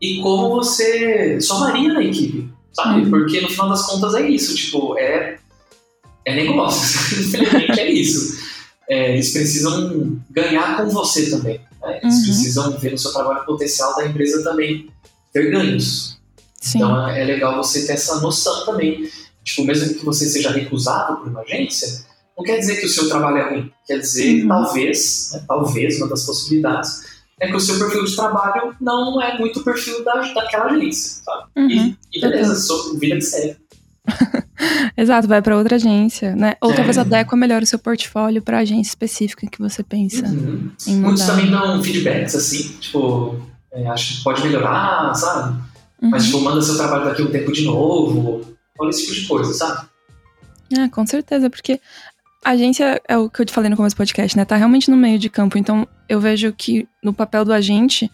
[0.00, 3.02] e como você somaria na equipe, sabe?
[3.02, 3.10] Uhum.
[3.10, 5.38] Porque no final das contas é isso, tipo, é,
[6.24, 8.43] é negócio, infelizmente é isso.
[8.88, 12.00] É, eles precisam ganhar com você também, né?
[12.02, 12.22] Eles Uhum.
[12.24, 14.88] precisam ver no seu trabalho potencial da empresa também
[15.32, 16.18] ter ganhos.
[16.60, 16.78] Sim.
[16.78, 19.08] Então é é legal você ter essa noção também.
[19.42, 22.04] Tipo, mesmo que você seja recusado por uma agência,
[22.36, 23.70] não quer dizer que o seu trabalho é ruim.
[23.86, 24.48] Quer dizer, Uhum.
[24.48, 27.02] talvez, né, talvez, uma das possibilidades,
[27.40, 31.22] é que o seu perfil de trabalho não é muito o perfil da, daquela agência,
[31.24, 31.44] sabe?
[31.56, 31.68] Uhum.
[31.70, 33.56] E, e beleza, sua vida que segue.
[34.96, 36.54] Exato, vai para outra agência, né?
[36.60, 36.74] Ou É.
[36.74, 40.70] talvez adequa melhor o seu portfólio para agência específica que você pensa Uhum.
[40.86, 43.36] Muitos também dão feedbacks, assim, tipo,
[43.72, 45.58] é, acho que pode melhorar, sabe?
[46.02, 46.10] Uhum.
[46.10, 48.42] Mas, tipo, manda seu trabalho daqui um tempo de novo,
[48.78, 49.86] olha esse tipo de coisa, sabe?
[50.76, 51.80] É, com certeza, porque
[52.44, 54.44] a agência é o que eu te falei no começo do podcast, né?
[54.44, 55.56] Tá realmente no meio de campo.
[55.56, 58.10] Então, eu vejo que no papel do agente,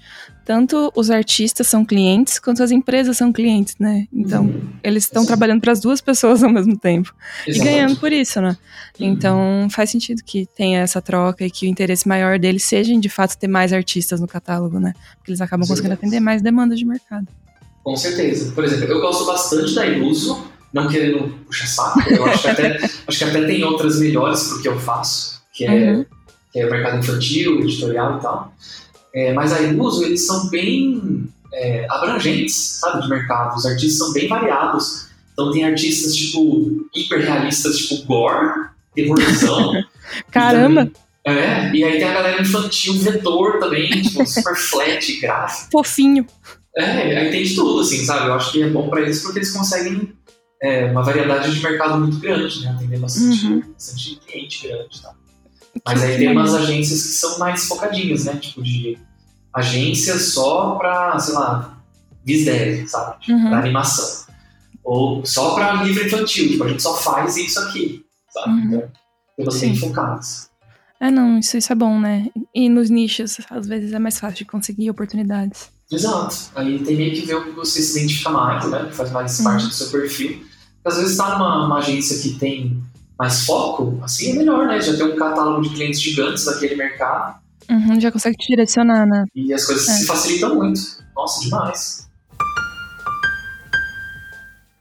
[0.51, 4.09] tanto os artistas são clientes, quanto as empresas são clientes, né?
[4.13, 4.61] Então, Uhum.
[4.83, 7.15] eles estão trabalhando para as duas pessoas ao mesmo tempo.
[7.47, 7.73] E Exatamente.
[7.77, 8.57] ganhando por isso, né?
[8.99, 9.07] Uhum.
[9.07, 13.09] Então, faz sentido que tenha essa troca e que o interesse maior deles seja, de
[13.09, 14.93] fato, ter mais artistas no catálogo, né?
[15.19, 17.29] Porque eles acabam conseguindo atender mais demandas de mercado.
[17.85, 18.51] Com certeza.
[18.53, 22.77] Por exemplo, eu gosto bastante da Iluso, não querendo puxar saco, eu acho que até,
[23.07, 26.05] acho que até tem outras melhores pro que eu faço, que é, Uhum.
[26.53, 28.53] que é o mercado infantil, editorial e tal.
[29.15, 33.57] É, mas a Iluso, eles são bem é, abrangentes, sabe, de mercado.
[33.57, 35.09] Os artistas são bem variados.
[35.33, 39.73] Então tem artistas, tipo, hiperrealistas, tipo gore, terrorzão.
[40.31, 40.83] Caramba!
[40.83, 45.69] E também- é, e aí tem a galera infantil, vetor também, tipo, super flat, gráfico.
[45.71, 46.27] Fofinho.
[46.77, 48.29] É, aí tem de tudo, assim, sabe?
[48.29, 50.13] Eu acho que é bom pra eles porque eles conseguem
[50.63, 52.71] é, uma variedade de mercado muito grande, né?
[52.71, 53.63] Atender bastante, Uhum.
[53.73, 55.13] bastante cliente grande, tá?
[55.87, 58.37] Mas aí tem umas agências que são mais focadinhas, né?
[58.37, 58.99] Tipo de
[59.53, 61.79] agências só pra, sei lá,
[62.25, 63.17] Visdev, sabe?
[63.33, 63.49] Uhum.
[63.49, 64.27] Pra animação.
[64.85, 68.51] Ou só pra livro infantil, tipo, a gente só faz isso aqui, sabe?
[68.53, 68.65] Uhum.
[68.67, 68.89] Então,
[69.37, 69.89] tem bastante Sim.
[69.89, 70.51] focadas.
[71.01, 72.27] É, não, isso, isso é bom, né?
[72.55, 75.71] E nos nichos, às vezes é mais fácil de conseguir oportunidades.
[75.91, 76.37] Exato.
[76.55, 78.85] Aí tem meio que ver o que você se identifica mais, né?
[78.89, 79.45] Que faz mais Uhum.
[79.45, 80.45] parte do seu perfil.
[80.83, 82.83] Porque às vezes tá numa uma agência que tem
[83.21, 84.81] mais foco, assim é melhor, né?
[84.81, 87.39] Já tem um catálogo de clientes gigantes daquele mercado
[87.71, 89.27] Uhum, já consegue te direcionar, né?
[89.35, 89.93] e as coisas É.
[89.93, 90.81] se facilitam muito.
[91.15, 92.09] Nossa, demais.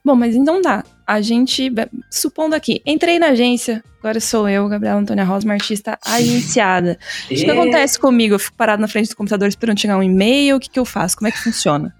[0.03, 0.83] Bom, mas então dá.
[1.05, 1.71] A gente,
[2.09, 6.97] supondo aqui, entrei na agência, agora sou eu, Gabriela Antônia Rosma, artista agenciada.
[7.25, 8.35] O que, que E- acontece comigo?
[8.35, 10.85] Eu fico parado na frente do computador esperando chegar um e-mail, o que, que eu
[10.85, 11.15] faço?
[11.17, 11.93] Como é que funciona?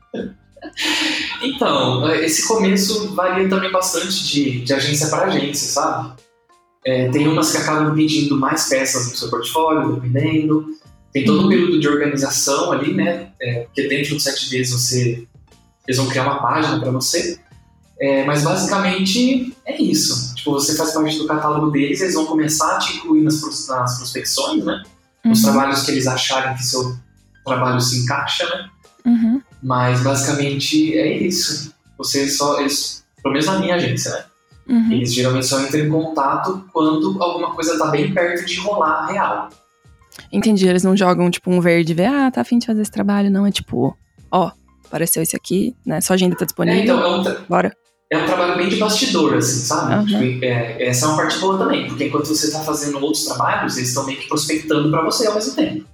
[1.44, 6.14] Então, esse começo varia também bastante de, de agência para agência, sabe?
[6.86, 10.68] É, tem umas que acabam pedindo mais peças no seu portfólio, dependendo.
[11.14, 11.50] Tem todo um Uhum.
[11.50, 13.32] período de organização ali, né?
[13.42, 15.28] É, porque dentro do sete dias você,
[15.88, 17.40] eles vão criar uma página para você.
[18.00, 20.34] É, mas basicamente é isso.
[20.36, 23.98] Tipo, você faz parte do catálogo deles, eles vão começar a te incluir nas, nas
[23.98, 24.82] prospecções, né?
[25.28, 26.96] Nos Uhum, trabalhos que eles acharem que seu
[27.46, 28.70] trabalho se encaixa, né?
[29.06, 31.74] uhum, Mas basicamente é isso.
[31.98, 32.60] Você só.
[32.62, 34.24] Eles, pelo menos na minha agência, né?
[34.70, 34.92] Uhum.
[34.92, 39.50] Eles geralmente só entram em contato quando alguma coisa tá bem perto de rolar real.
[40.32, 42.92] Entendi, eles não jogam tipo um verde e vê, ah, tá afim de fazer esse
[42.92, 43.46] trabalho, não.
[43.46, 43.98] É tipo,
[44.32, 44.52] ó,
[44.86, 46.02] apareceu esse aqui, né?
[46.02, 46.84] Sua agenda tá É, disponível.
[46.84, 47.74] então, é um, tra- Bora.
[48.12, 49.94] é um trabalho bem de bastidor, assim, sabe?
[49.94, 50.06] Aham.
[50.06, 53.78] Tipo, é, essa é uma parte boa também, porque enquanto você tá fazendo outros trabalhos,
[53.78, 55.86] eles estão meio que prospectando pra você ao mesmo tempo.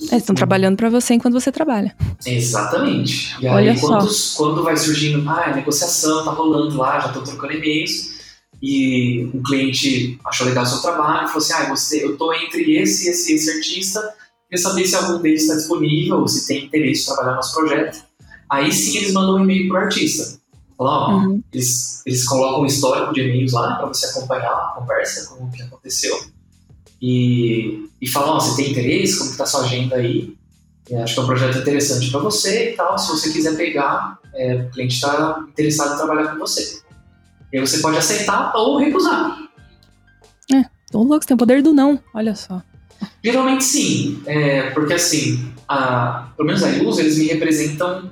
[0.00, 1.94] Eles estão trabalhando pra você enquanto você trabalha.
[2.26, 3.36] Exatamente.
[3.40, 3.98] E Olha aí, só.
[4.36, 8.14] quando, vai surgindo, ah, a negociação tá rolando lá, já tô trocando e-mails,
[8.62, 12.76] e um cliente achou legal o seu trabalho, falou assim, ah, você, eu tô entre
[12.76, 14.00] esse, esse e esse artista,
[14.48, 17.54] queria saber se algum deles está disponível, ou se tem interesse em trabalhar no nosso
[17.54, 18.02] projeto.
[18.50, 20.38] Aí sim eles mandam um e-mail pro artista.
[20.76, 21.42] Falam, Uhum.
[21.52, 25.50] eles, eles colocam um histórico de e-mails lá para você acompanhar a conversa, com o
[25.50, 26.16] que aconteceu.
[27.06, 30.34] E, e falam, ó, você tem interesse, como tá a sua agenda aí?
[30.90, 32.98] É, acho que é um projeto interessante para você e tal.
[32.98, 36.80] Se você quiser pegar, é, o cliente está interessado em trabalhar com você.
[37.52, 39.38] E aí você pode aceitar ou recusar.
[40.94, 42.00] Ô, louco, você tem o poder do não.
[42.14, 42.62] Olha só.
[43.22, 48.10] Geralmente sim, é, porque assim, a, pelo menos a Ilus, eles me representam.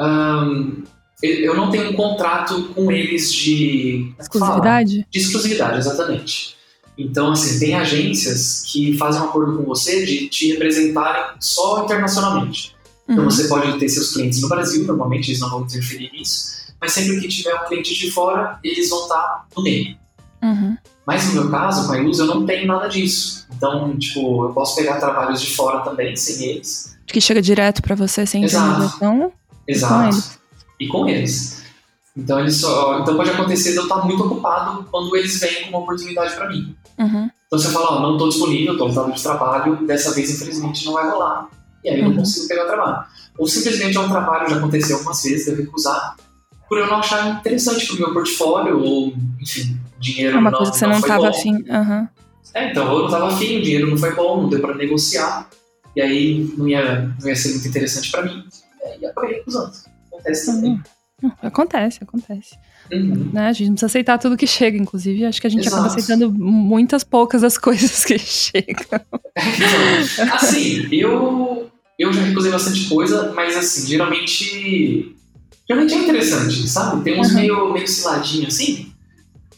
[0.00, 0.84] Um,
[1.22, 4.10] eu não tenho um contrato com eles de.
[4.18, 5.06] Exclusividade?
[5.10, 6.61] de exclusividade, exatamente.
[7.02, 12.74] Então, assim, tem agências que fazem um acordo com você de te representarem só internacionalmente.
[13.08, 13.30] Então, uhum.
[13.30, 17.20] você pode ter seus clientes no Brasil, normalmente eles não vão interferir nisso, mas sempre
[17.20, 19.96] que tiver um cliente de fora, eles vão estar no meio.
[20.42, 20.76] Uhum.
[21.04, 23.46] Mas no meu caso, com a Ilus, eu não tenho nada disso.
[23.56, 26.96] Então, tipo, eu posso pegar trabalhos de fora também, sem eles.
[27.06, 29.32] Que chega direto para você sem intermediação.
[29.66, 30.16] Exato.
[30.78, 31.61] E com eles.
[32.16, 35.70] Então, eles só, então pode acontecer de eu estar muito ocupado quando eles vêm com
[35.70, 36.76] uma oportunidade para mim.
[36.98, 37.30] Uhum.
[37.46, 40.94] Então você fala, ó, não estou disponível, estou lotado de trabalho, dessa vez infelizmente não
[40.94, 41.48] vai rolar.
[41.84, 42.18] E aí eu não uhum.
[42.18, 43.04] consigo pegar o trabalho.
[43.38, 46.16] Ou simplesmente é um trabalho, já aconteceu algumas vezes, eu recusar,
[46.68, 50.72] por eu não achar interessante pro meu portfólio, ou, enfim, dinheiro é uma não, coisa
[50.72, 51.54] que você não, não estava afim.
[51.54, 52.08] Uhum.
[52.54, 55.48] É, então eu não estava afim, o dinheiro não foi bom, não deu para negociar,
[55.94, 58.44] e aí não ia, não ia ser muito interessante para mim.
[58.80, 59.72] E aí acabei recusando.
[60.10, 60.70] Acontece também.
[60.72, 60.82] Uhum.
[61.40, 62.56] Acontece, acontece.
[62.92, 63.30] Uhum.
[63.32, 63.46] Né?
[63.46, 65.24] A gente não precisa aceitar tudo que chega, inclusive.
[65.24, 65.76] Acho que a gente Exato.
[65.76, 69.00] acaba aceitando muitas poucas das coisas que chegam.
[70.32, 75.14] Assim, eu, eu já recusei bastante coisa, mas assim, geralmente.
[75.68, 77.04] Geralmente é interessante, sabe?
[77.04, 77.34] Tem uns uhum.
[77.36, 78.92] meio, meio ciladinhos assim.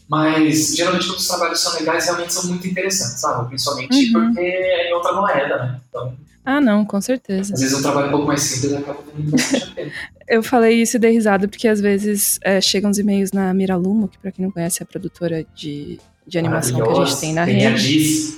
[0.07, 3.47] Mas geralmente quando os trabalhos são legais, realmente são muito interessantes, sabe?
[3.47, 4.25] Principalmente uhum.
[4.27, 5.81] porque é em outra moeda, né?
[5.89, 6.15] Então,
[6.45, 7.53] ah, não, com certeza.
[7.53, 9.91] Às vezes um trabalho um pouco mais simples acaba tendo bastante a pena.
[10.27, 14.07] Eu falei isso e dei risada porque às vezes é, chegam os e-mails na Miralumo,
[14.07, 17.33] que para quem não conhece é a produtora de, de animação que a gente tem
[17.33, 18.35] na tem rede.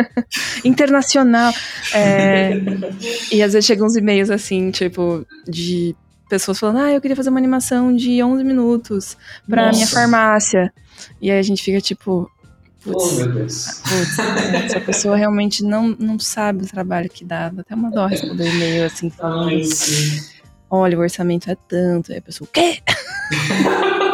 [0.64, 1.52] Internacional.
[1.94, 2.52] É,
[3.32, 5.96] e às vezes chegam uns e-mails assim, tipo, de
[6.28, 9.16] pessoas falando: Ah, eu queria fazer uma animação de 11 minutos
[9.48, 9.76] pra Nossa.
[9.76, 10.72] minha farmácia.
[11.20, 12.30] E aí a gente fica tipo,
[12.86, 13.82] Putz, oh, meu Deus.
[13.82, 14.18] Putz,
[14.64, 17.48] essa pessoa realmente não, não sabe o trabalho que dá.
[17.48, 19.48] Dá até uma dó responder e-mail assim, falando.
[19.48, 19.62] Ai,
[20.70, 22.12] Olha, o orçamento é tanto.
[22.12, 22.78] Aí a pessoa, o quê?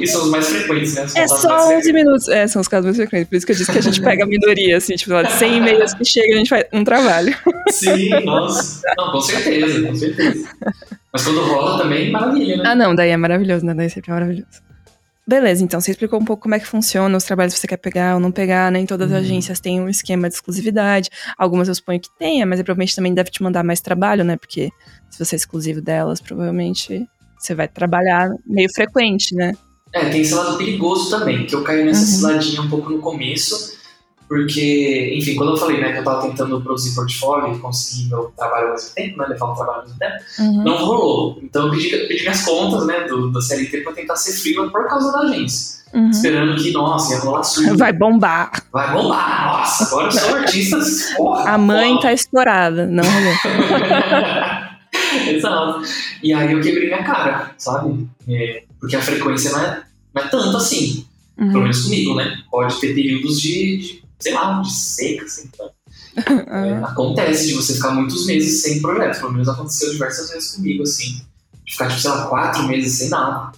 [0.00, 1.06] e são os mais frequentes, né?
[1.14, 2.28] é só 11 minutos.
[2.28, 3.28] É, são os casos mais frequentes.
[3.28, 5.56] Por isso que eu disse que a gente pega a minoria, assim, tipo, de 100
[5.56, 7.36] e-mails que chega, a gente faz um trabalho.
[7.70, 8.82] Sim, nossa.
[8.96, 10.48] Não, com certeza, com certeza.
[11.12, 12.64] Mas quando rola também, maravilha, né?
[12.66, 13.74] Ah, não, daí é maravilhoso, né?
[13.74, 14.66] Daí sempre é maravilhoso.
[15.28, 17.78] Beleza, então você explicou um pouco como é que funciona os trabalhos que você quer
[17.78, 18.86] pegar ou não pegar, nem né?
[18.86, 19.24] todas as uhum.
[19.24, 21.10] agências têm um esquema de exclusividade.
[21.36, 24.36] Algumas eu suponho que tenha, mas provavelmente também deve te mandar mais trabalho, né?
[24.36, 24.70] Porque
[25.10, 29.52] se você é exclusivo delas, provavelmente você vai trabalhar meio frequente, né?
[29.92, 32.06] É, tem esse lado perigoso também, que eu caí nessa uhum.
[32.06, 33.75] ciladinha um pouco no começo,
[34.28, 38.32] porque, enfim, quando eu falei né, que eu estava tentando produzir portfólio e conseguir meu
[38.36, 40.64] trabalho ao mesmo tempo, né, levar o trabalho ao mesmo tempo, uhum.
[40.64, 41.38] não rolou.
[41.42, 44.88] Então eu pedi, pedi minhas contas né, do, do CLT para tentar ser freelancer por
[44.88, 45.76] causa da agência.
[45.94, 46.10] Uhum.
[46.10, 47.78] Esperando que, nossa, ia rolar surdo.
[47.78, 48.50] Vai bombar.
[48.72, 50.78] Vai bombar, nossa, agora eu sou artista.
[51.16, 52.02] Porra, A mãe porra.
[52.02, 53.34] tá estourada, não rolou.
[55.30, 55.82] Exato.
[56.22, 58.08] E aí eu quebrei minha cara, sabe?
[58.28, 59.82] É, porque a frequência não é,
[60.14, 61.06] não é tanto assim.
[61.38, 61.48] Uhum.
[61.48, 62.36] Pelo menos comigo, né?
[62.50, 65.50] Pode ter períodos de, de sei lá, de seca, assim.
[66.16, 66.38] Então.
[66.38, 69.20] É, acontece de você ficar muitos meses sem projeto.
[69.20, 71.20] Pelo menos aconteceu diversas vezes comigo, assim.
[71.62, 73.52] De ficar, tipo, sei lá, quatro meses sem nada.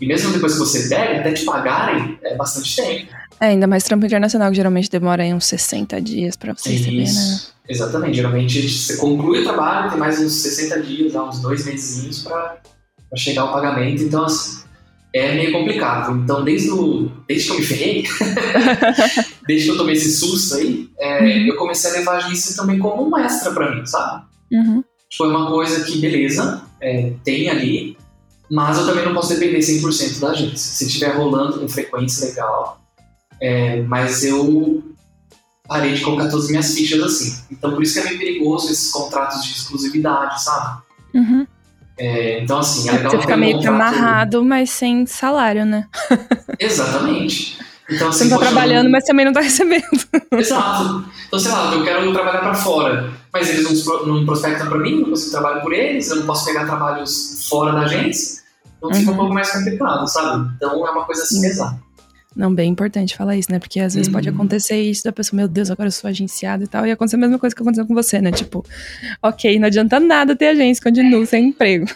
[0.00, 3.12] E mesmo depois que você pega, até te pagarem, é bastante tempo.
[3.40, 7.12] É, ainda mais trampo internacional, que geralmente demora aí uns 60 dias pra você receber,
[7.12, 7.40] né?
[7.68, 8.14] Exatamente.
[8.14, 12.58] Geralmente você conclui o trabalho, tem mais uns 60 dias, uns dois meses pra,
[13.08, 14.02] pra chegar o pagamento.
[14.02, 14.62] Então, assim,
[15.12, 16.16] é meio complicado.
[16.18, 18.04] Então, desde, o, desde que eu me ferrei,
[19.50, 21.46] desde que eu tomei esse susto aí, é, uhum.
[21.48, 24.22] eu comecei a levar a agência também como uma extra pra mim, sabe?
[24.52, 24.84] Uhum.
[25.16, 27.96] Foi uma coisa que, beleza, é, tem ali,
[28.48, 30.56] mas eu também não posso depender 100% da agência.
[30.56, 32.80] Se estiver rolando com frequência, legal.
[33.40, 34.84] É, mas eu
[35.66, 37.42] parei de colocar todas as minhas fichas assim.
[37.50, 40.80] Então, por isso que é meio perigoso esses contratos de exclusividade, sabe?
[41.12, 41.44] Uhum.
[41.98, 45.88] É, então, assim, é legal Você fica meio que amarrado, mas sem salário, né?
[46.56, 47.58] Exatamente.
[47.90, 49.84] Então, assim, você não tá trabalhando, mas também não tá recebendo.
[50.32, 51.04] Exato.
[51.26, 55.00] Então, sei lá, eu quero trabalhar para fora, mas eles não, não prospectam para mim,
[55.00, 58.42] não consigo trabalho por eles, eu não posso pegar trabalhos fora da agência,
[58.78, 58.94] então uhum.
[58.94, 60.50] fica um pouco mais complicado, sabe?
[60.56, 61.90] Então, é uma coisa assim exata.
[62.34, 63.58] Não, bem importante falar isso, né?
[63.58, 64.14] Porque às vezes uhum.
[64.14, 67.16] pode acontecer isso da pessoa, meu Deus, agora eu sou agenciado e tal, e acontecer
[67.16, 68.30] a mesma coisa que aconteceu com você, né?
[68.30, 68.64] Tipo,
[69.20, 71.86] ok, não adianta nada ter agência, continuo sem emprego.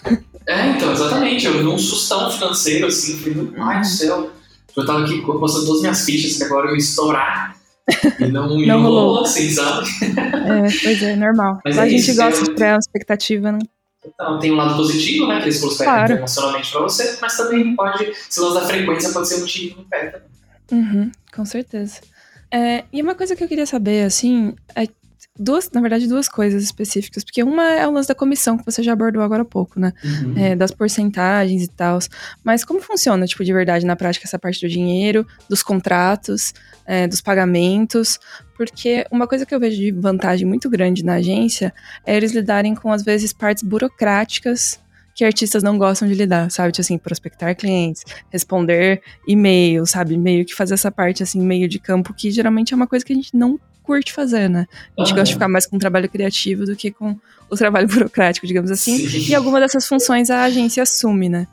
[0.46, 1.46] É, então, exatamente.
[1.46, 4.30] Eu vi um sustão financeiro, assim, falei, meu pai do céu.
[4.76, 7.54] Eu tava aqui postando todas as minhas fichas, que agora eu ia estourar.
[8.18, 9.86] E não, não, não rolou, assim, sabe?
[10.02, 11.60] É, pois é, normal.
[11.64, 13.58] Mas, Mas é a gente isso, gosta de criar uma expectativa, né?
[14.06, 15.38] Então, tem um lado positivo, né?
[15.38, 16.12] Que eles prospectam claro.
[16.12, 19.84] internacionalmente para você, mas também pode, se lance da frequência, pode ser um tiro no
[19.84, 20.28] pé também.
[20.72, 22.00] Uhum, com certeza.
[22.50, 24.86] É, e uma coisa que eu queria saber, assim, é
[25.38, 28.82] duas, na verdade, duas coisas específicas, porque uma é o lance da comissão, que você
[28.82, 29.92] já abordou agora há pouco, né?
[30.04, 30.34] Uhum.
[30.36, 31.98] É, das porcentagens e tal.
[32.42, 36.54] Mas como funciona, tipo, de verdade, na prática, essa parte do dinheiro, dos contratos,
[36.86, 38.20] é, dos pagamentos?
[38.56, 41.74] Porque uma coisa que eu vejo de vantagem muito grande na agência
[42.06, 44.80] é eles lidarem com, às vezes, partes burocráticas
[45.16, 46.72] que artistas não gostam de lidar, sabe?
[46.72, 50.16] Tipo assim, prospectar clientes, responder e-mail, sabe?
[50.16, 53.12] Meio que fazer essa parte, assim, meio de campo, que geralmente é uma coisa que
[53.12, 54.66] a gente não curte fazer, né?
[54.96, 55.18] A gente uhum.
[55.18, 57.16] gosta de ficar mais com o trabalho criativo do que com
[57.48, 59.08] o trabalho burocrático, digamos assim.
[59.08, 59.30] Sim.
[59.30, 61.46] E alguma dessas funções a agência assume, né?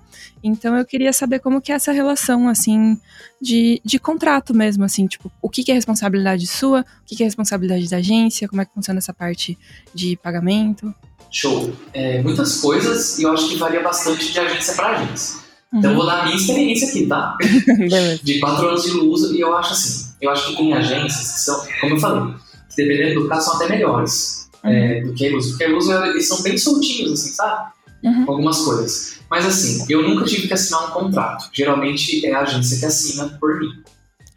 [0.44, 3.00] Então eu queria saber como que é essa relação, assim,
[3.40, 7.24] de, de contrato mesmo, assim, tipo, o que, que é responsabilidade sua, o que, que
[7.24, 9.58] é responsabilidade da agência, como é que funciona essa parte
[9.94, 10.94] de pagamento.
[11.30, 11.74] Show.
[11.94, 15.41] É, muitas coisas e eu acho que varia bastante de agência para agência.
[15.72, 15.80] Uhum.
[15.80, 17.38] Então eu vou dar a minha experiência aqui, tá?
[18.24, 21.40] de quatro anos de luz e eu acho assim, eu acho que tem agências que
[21.40, 22.34] são, como eu falei,
[22.70, 24.70] que dependendo do caso são até melhores uhum.
[24.70, 27.72] é, do que a luz, porque a luz eles são bem soltinhos, assim, sabe?
[28.04, 28.26] Uhum.
[28.28, 29.20] Algumas coisas.
[29.30, 31.50] Mas assim, eu nunca tive que assinar um contrato.
[31.54, 33.70] Geralmente é a agência que assina por mim.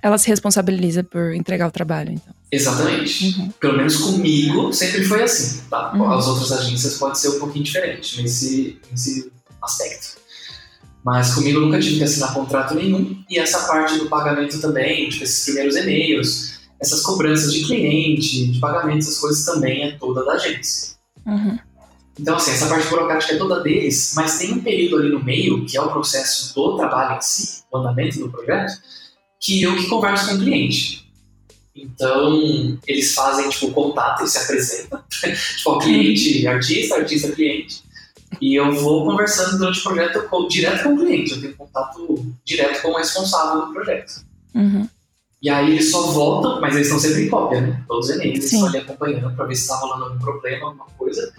[0.02, 2.34] Ela se responsabiliza por entregar o trabalho, então.
[2.52, 3.34] Exatamente.
[3.38, 3.50] Uhum.
[3.58, 5.92] Pelo menos comigo sempre foi assim, tá?
[5.94, 6.12] Uhum.
[6.12, 10.23] As outras agências pode ser um pouquinho diferente nesse, nesse aspecto.
[11.04, 13.22] Mas comigo eu nunca tive que assinar contrato nenhum.
[13.28, 18.58] E essa parte do pagamento também, tipo, esses primeiros e-mails, essas cobranças de cliente, de
[18.58, 20.94] pagamento, essas coisas também é toda da agência.
[21.26, 21.58] Uhum.
[22.18, 25.66] Então, assim, essa parte burocrática é toda deles, mas tem um período ali no meio,
[25.66, 28.72] que é o processo do trabalho em si, o andamento do projeto,
[29.40, 31.04] que eu que converso com o cliente.
[31.76, 35.02] Então, eles fazem, tipo, contato e se apresentam.
[35.10, 37.83] tipo, cliente, artista, artista, cliente.
[38.40, 41.32] E eu vou conversando durante o projeto com, direto com o cliente.
[41.32, 44.24] Eu tenho contato direto com o responsável do projeto.
[44.54, 44.88] Uhum.
[45.42, 47.84] E aí eles só voltam, mas eles estão sempre em cópia, né?
[47.86, 50.86] Todos os e-mails, eles estão ali acompanhando para ver se está rolando algum problema, alguma
[50.96, 51.32] coisa.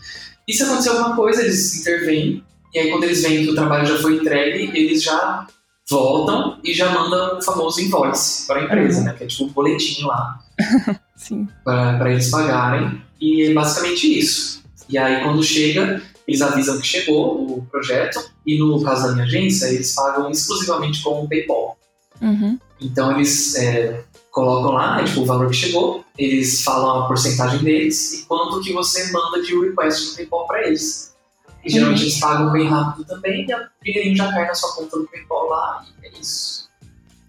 [0.48, 2.44] E se acontecer alguma coisa, eles intervêm.
[2.72, 5.48] E aí, quando eles veem que o trabalho já foi entregue, eles já
[5.90, 9.06] voltam e já mandam o famoso invoice para a empresa, uhum.
[9.06, 9.14] né?
[9.18, 10.40] Que é tipo um boletim lá.
[11.64, 13.02] para eles pagarem.
[13.20, 14.64] E é basicamente isso.
[14.88, 18.20] E aí, quando chega, eles avisam que chegou o projeto.
[18.46, 21.78] E no caso da minha agência, eles pagam exclusivamente com o PayPal.
[22.22, 22.60] Uhum.
[22.82, 27.64] Então, eles é, colocam lá, né, tipo, o valor que chegou, eles falam a porcentagem
[27.64, 31.16] deles e quanto que você manda de request no PayPal para eles.
[31.64, 32.06] E geralmente uhum.
[32.06, 35.48] eles pagam bem rápido também, e a dinheirinho já cai na sua conta do PayPal
[35.48, 36.65] lá, e é isso.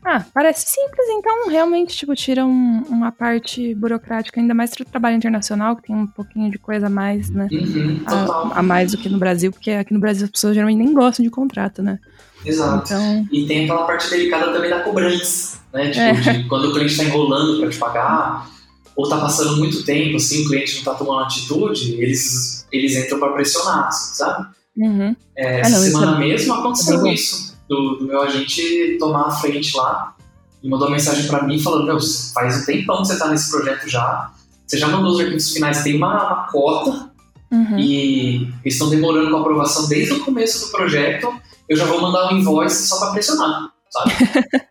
[0.09, 4.87] Ah, parece simples, então realmente, tipo, tira um, uma parte burocrática, ainda mais para o
[4.87, 7.49] trabalho internacional, que tem um pouquinho de coisa a mais, né?
[7.51, 10.79] Uhum, a, a, mais do que no Brasil, porque aqui no Brasil as pessoas geralmente
[10.79, 11.99] nem gostam de contrato, né?
[12.45, 12.85] Exato.
[12.87, 13.29] Então...
[13.33, 15.91] E tem aquela parte delicada também da cobrança, né?
[15.91, 16.13] Tipo, é.
[16.13, 18.49] de quando o cliente está enrolando para te pagar,
[18.95, 23.19] ou está passando muito tempo, assim, o cliente não está tomando atitude, eles eles entram
[23.19, 24.47] para pressionar, assim, sabe?
[24.77, 25.17] Uhum.
[25.37, 26.29] É, ah, não, semana é...
[26.29, 30.15] mesmo aconteceu é isso, do, do, meu agente tomar a frente lá
[30.63, 31.99] e mandou uma mensagem para mim falando, meu,
[32.33, 34.33] faz um tempão que você tá nesse projeto já,
[34.67, 37.11] você já mandou os arquivos finais, tem uma, uma cota
[37.51, 37.79] uhum.
[37.79, 41.33] e eles estão demorando com a aprovação desde o começo do projeto,
[41.69, 44.13] eu já vou mandar um invoice só para pressionar, sabe?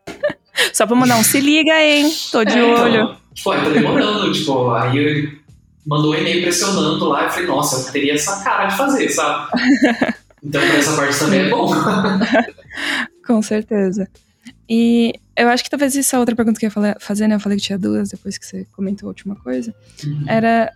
[0.73, 2.13] só para mandar um se liga, hein?
[2.31, 3.03] Tô de é, então, olho.
[3.03, 5.39] Então, tipo, aí tá demorando, tipo, aí
[5.85, 7.25] mandou um e-mail pressionando lá.
[7.25, 9.51] Eu falei, nossa, eu teria essa cara de fazer, sabe?
[10.45, 11.67] Então, pra essa parte também é bom.
[13.25, 14.07] Com certeza.
[14.69, 17.35] E eu acho que talvez essa outra pergunta que eu ia fazer, né?
[17.35, 19.73] Eu falei que tinha duas depois que você comentou a última coisa.
[20.05, 20.25] Uhum.
[20.27, 20.71] Era.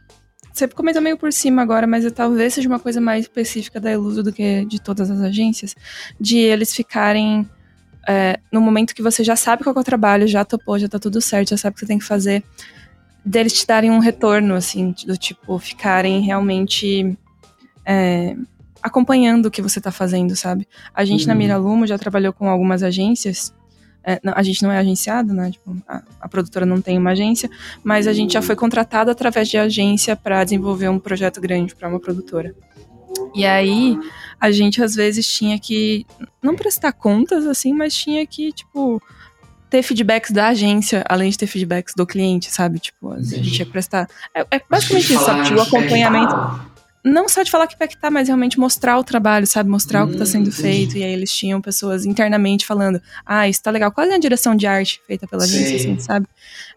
[0.51, 4.23] Você comentou meio por cima agora, mas talvez seja uma coisa mais específica da Iluso
[4.23, 5.75] do que de todas as agências,
[6.19, 7.47] de eles ficarem
[8.07, 10.97] é, no momento que você já sabe qual é o trabalho, já topou, já tá
[10.97, 12.43] tudo certo, já sabe o que você tem que fazer
[13.23, 17.17] deles te darem um retorno, assim, do tipo, ficarem realmente
[17.85, 18.35] é,
[18.81, 20.67] acompanhando o que você tá fazendo, sabe?
[20.93, 21.27] A gente uhum.
[21.27, 23.53] na Miralumo já trabalhou com algumas agências.
[24.03, 25.51] É, não, a gente não é agenciado, né?
[25.51, 27.49] Tipo, a, a, produtora não tem uma agência,
[27.83, 31.89] mas a gente já foi contratado através de agência para desenvolver um projeto grande para
[31.89, 32.55] uma produtora.
[33.35, 33.97] E aí,
[34.39, 36.05] a gente às vezes tinha que
[36.41, 39.01] não prestar contas assim, mas tinha que, tipo,
[39.69, 42.79] ter feedbacks da agência, além de ter feedbacks do cliente, sabe?
[42.79, 44.07] Tipo, a gente tinha que prestar.
[44.33, 45.43] É, é basicamente isso, sabe?
[45.43, 46.35] Tipo, o acompanhamento.
[47.03, 49.69] Não só de falar que tá, mas realmente mostrar o trabalho, sabe?
[49.69, 50.97] Mostrar hum, o que está sendo feito.
[50.97, 53.91] E aí eles tinham pessoas internamente falando: ah, isso tá legal.
[53.91, 56.27] Qual é a direção de arte feita pela agência, assim, sabe?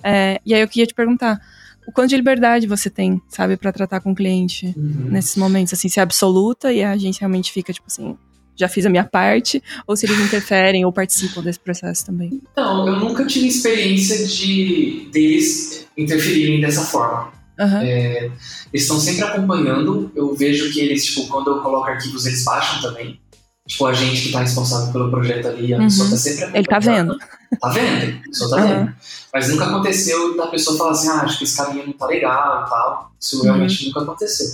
[0.02, 1.40] É, e aí eu queria te perguntar:
[1.86, 5.08] o quanto de liberdade você tem, sabe, para tratar com o cliente uhum.
[5.10, 8.16] nesses momentos, assim, se é absoluta e a agência realmente fica, tipo assim,
[8.54, 12.40] já fiz a minha parte, ou se eles interferem ou participam desse processo também.
[12.52, 17.32] Então, eu nunca tive experiência de deles interferirem dessa forma.
[17.64, 17.78] Uhum.
[17.82, 18.24] É,
[18.72, 20.10] eles estão sempre acompanhando.
[20.14, 23.20] Eu vejo que eles, tipo, quando eu coloco arquivos, eles baixam também.
[23.66, 25.84] Tipo, a gente que está responsável pelo projeto ali, a Uhum.
[25.84, 27.16] pessoa tá sempre Ele tá vendo.
[27.60, 28.16] Tá vendo?
[28.18, 28.68] A pessoa tá Uhum.
[28.68, 28.94] vendo.
[29.32, 32.64] Mas nunca aconteceu da pessoa falar assim, ah, acho que esse caminho não tá legal
[32.66, 33.12] e tal.
[33.20, 33.44] Isso Uhum.
[33.44, 34.46] realmente nunca aconteceu.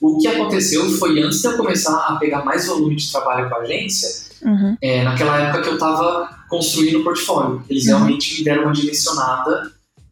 [0.00, 3.54] O que aconteceu foi antes de eu começar a pegar mais volume de trabalho com
[3.56, 4.08] a agência,
[4.42, 4.76] Uhum.
[4.80, 7.62] é, naquela época que eu tava construindo o portfólio.
[7.68, 7.90] Eles Uhum.
[7.96, 9.70] realmente me deram uma direcionada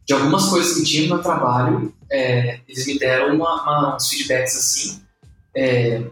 [0.09, 1.93] de algumas coisas que tinha no meu trabalho.
[2.11, 5.03] é, eles me deram uma, uma- uns feedbacks assim,
[5.55, 6.03] é,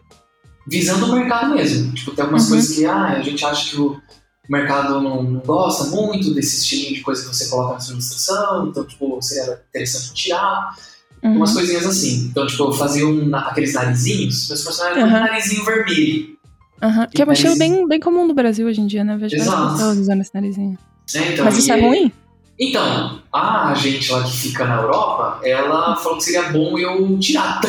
[0.69, 1.95] visando o mercado mesmo.
[1.95, 2.51] Tipo, tem algumas Uhum.
[2.51, 3.99] coisas que ah, a gente acha que o
[4.47, 8.69] mercado não, não gosta muito desse estilo de coisa que você coloca na sua ilustração,
[8.69, 10.77] então, tipo, seria interessante tirar.
[11.23, 11.37] Uhum.
[11.37, 12.27] Umas coisinhas assim.
[12.31, 15.09] Então, tipo, eu fazia um, aqueles narizinhos, meus personagens Uhum.
[15.09, 16.37] um narizinho vermelho.
[16.83, 17.07] Uhum.
[17.11, 19.15] Que é um estilo bem, bem comum no Brasil hoje em dia, né?
[19.15, 19.73] Eu Vejo Exato.
[19.73, 20.79] pessoas usando esse narizinho.
[21.15, 21.33] Né?
[21.33, 22.13] Então, Mas isso e é ruim?
[22.59, 27.61] Então, a gente lá que fica na Europa, ela falou que seria bom eu tirar.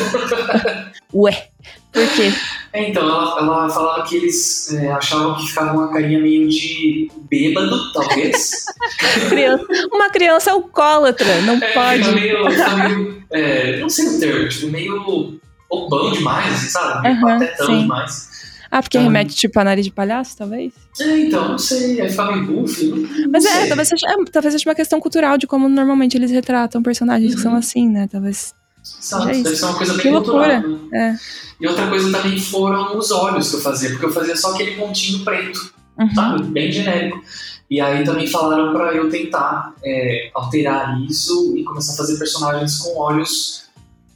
[1.14, 1.48] Ué,
[1.92, 2.32] por quê?
[2.74, 7.92] Então, ela, ela falava que eles é, achavam que ficava uma carinha meio de bêbado,
[7.92, 8.50] talvez.
[9.28, 12.10] Criança- uma criança alcoólatra, não É, pode.
[12.12, 12.44] Meio,
[12.88, 17.02] meio é, não sei o termo, tipo, meio bobão demais, sabe?
[17.08, 17.80] Meio Aham, patetão sim.
[17.82, 18.27] demais.
[18.70, 20.72] Ah, porque Então- remete tipo a nariz de palhaço, talvez?
[21.00, 22.86] É, então, não sei, aí meio goofy.
[22.88, 26.16] Não, não Mas é, talvez seja, é, talvez seja uma questão cultural de como normalmente
[26.16, 27.58] eles retratam personagens que são Uhum.
[27.58, 28.06] assim, né?
[28.10, 28.54] Talvez.
[29.00, 30.60] Exato, é deve ser uma coisa bem Que loucura.
[30.62, 30.88] cultural.
[30.90, 31.16] Né?
[31.18, 31.64] É.
[31.64, 34.76] E outra coisa também foram os olhos que eu fazia, porque eu fazia só aquele
[34.76, 35.76] pontinho preto.
[35.98, 36.14] Uhum.
[36.14, 36.44] sabe?
[36.44, 37.20] Bem genérico.
[37.68, 42.78] E aí também falaram pra eu tentar é, alterar isso e começar a fazer personagens
[42.78, 43.64] com olhos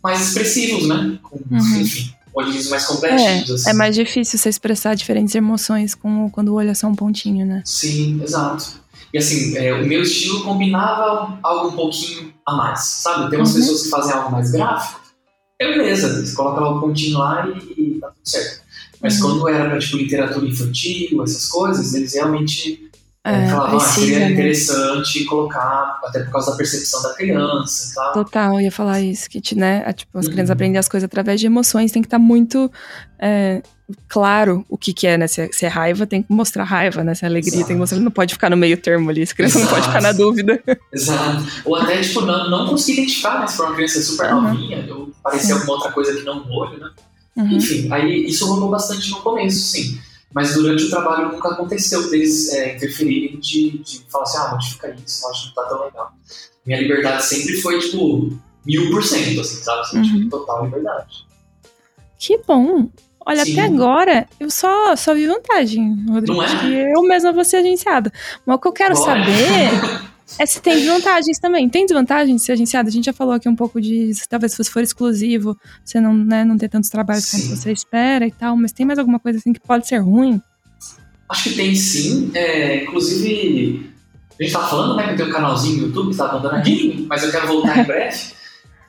[0.02, 1.18] mais expressivos, né?
[1.24, 1.80] Com, Uhum.
[1.80, 3.50] enfim, olhinhos mais completinhos.
[3.50, 3.70] assim.
[3.70, 7.44] É mais difícil você expressar diferentes emoções com, quando o olho é só um pontinho,
[7.46, 7.62] né?
[7.64, 8.80] Sim, exato.
[9.12, 13.28] E assim, é, o meu estilo combinava algo um pouquinho a mais, sabe?
[13.30, 13.60] Tem umas Uhum.
[13.60, 15.00] pessoas que fazem algo mais gráfico,
[15.60, 18.62] é beleza, você coloca lá o pontinho lá e, e tá tudo certo.
[19.00, 19.28] Mas Uhum.
[19.40, 22.81] quando era pra, tipo, literatura infantil, essas coisas, eles realmente
[23.24, 24.32] É, falavam, ah, seria né?
[24.32, 28.12] interessante colocar, até por causa da percepção da criança e tal.
[28.14, 30.32] Total, eu ia falar isso, que né, tipo, as Uhum.
[30.32, 32.68] crianças aprendem as coisas através de emoções, tem que estar muito
[33.20, 33.62] é,
[34.08, 35.28] claro o que, que é, né?
[35.28, 37.14] Se, é, se é raiva, tem que mostrar raiva, né?
[37.14, 37.66] Se é alegria, Exato.
[37.68, 40.02] tem que mostrar, não pode ficar no meio termo ali, a criança não pode ficar
[40.02, 40.60] na dúvida.
[40.92, 41.46] Exato.
[41.64, 43.46] Ou até, tipo, não, não conseguir identificar, né?
[43.46, 44.42] Se for uma criança super Uhum.
[44.42, 44.84] novinha,
[45.38, 45.52] Sim.
[45.52, 46.90] alguma outra coisa que não no olho, né?
[47.36, 47.52] Uhum.
[47.52, 49.96] Enfim, aí isso rolou bastante no começo, sim.
[50.34, 54.96] Mas durante o trabalho nunca aconteceu deles é, interferirem de, de falar assim, ah, modifica
[55.04, 56.12] isso, acho que não tá tão legal.
[56.64, 58.30] Minha liberdade sempre foi, tipo,
[58.64, 59.80] mil por cento, assim, sabe?
[59.80, 60.02] Assim, Uhum.
[60.04, 61.26] tipo, total liberdade.
[62.18, 62.88] Que bom!
[63.24, 63.52] Olha, Sim.
[63.52, 66.34] até agora eu só, só vi vantagem, Rodrigo.
[66.40, 66.92] Não é?
[66.92, 68.12] Eu mesma vou ser agenciada.
[68.44, 69.04] Mas o que eu quero Bora.
[69.20, 69.70] saber
[70.38, 71.68] é se tem desvantagens também.
[71.68, 72.88] Tem desvantagens de ser agenciada?
[72.88, 76.44] A gente já falou aqui um pouco de talvez se for exclusivo, você não, né,
[76.44, 77.56] não ter tantos trabalhos quanto Sim.
[77.56, 80.40] você espera e tal, mas tem mais alguma coisa assim que pode ser ruim?
[81.28, 82.30] Acho que tem sim.
[82.34, 83.90] É, inclusive,
[84.38, 87.06] a gente tá falando, né, que eu tenho um canalzinho no YouTube, tá mandando aqui,
[87.08, 88.18] mas eu quero voltar em breve.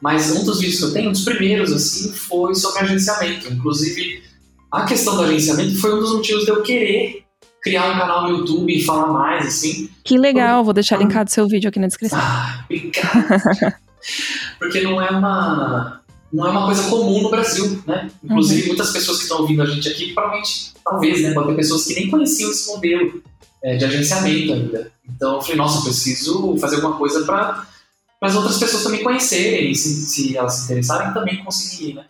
[0.02, 3.48] Mas um dos vídeos que eu tenho, um dos primeiros, assim, foi sobre agenciamento.
[3.48, 4.22] Inclusive,
[4.70, 7.24] a questão do agenciamento foi um dos motivos de eu querer
[7.64, 9.90] criar um canal no YouTube e falar mais, assim.
[10.04, 12.20] Que legal, vou deixar linkado seu vídeo aqui na descrição.
[12.22, 13.76] Ah, obrigado.
[14.60, 16.02] Porque não é uma
[16.32, 18.10] não é uma coisa comum no Brasil, né?
[18.24, 21.32] Inclusive, muitas pessoas que estão ouvindo a gente aqui, provavelmente, talvez, né?
[21.32, 23.24] Pode ter pessoas que nem conheciam esse modelo
[23.64, 24.92] é, de agenciamento ainda.
[25.08, 27.68] Então, eu falei, nossa, eu preciso fazer alguma coisa para
[28.20, 32.06] as outras pessoas também conhecerem, se, se elas se interessarem, também conseguirem, né?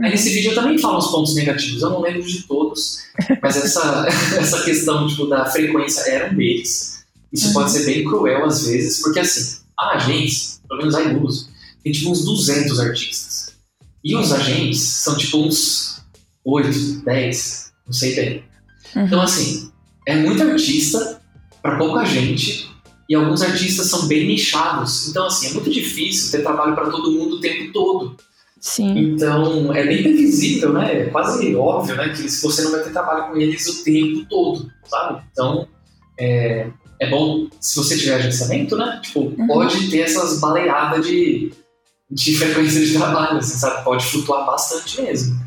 [0.00, 2.98] Aí nesse vídeo eu também falo os pontos negativos, eu não lembro de todos,
[3.42, 4.06] mas essa,
[4.38, 7.04] essa questão tipo, da frequência era um deles.
[7.32, 7.52] Isso Uhum.
[7.54, 11.48] pode ser bem cruel às vezes, porque assim, a agência, pelo menos a Iluso,
[11.82, 13.52] tem tipo uns 200 artistas.
[14.04, 16.02] E os agentes são tipo uns
[16.44, 18.44] 8, 10, não sei bem.
[18.96, 19.06] Uhum.
[19.06, 19.70] Então assim,
[20.06, 21.20] é muito artista
[21.62, 22.68] para pouca gente
[23.08, 25.08] e alguns artistas são bem nichados.
[25.08, 28.16] Então assim, é muito difícil ter trabalho para todo mundo o tempo todo.
[28.64, 28.96] Sim.
[28.96, 31.00] Então, é bem previsível, né?
[31.00, 32.10] É quase óbvio, né?
[32.10, 35.20] Que se você não vai ter trabalho com eles o tempo todo, sabe?
[35.32, 35.66] Então,
[36.16, 36.68] é,
[37.00, 39.00] é bom, se você tiver agenciamento, né?
[39.02, 39.46] Tipo, Uhum.
[39.48, 41.52] pode ter essas baleadas de,
[42.08, 43.82] de frequência de trabalho, assim, sabe?
[43.82, 45.40] Pode flutuar bastante mesmo.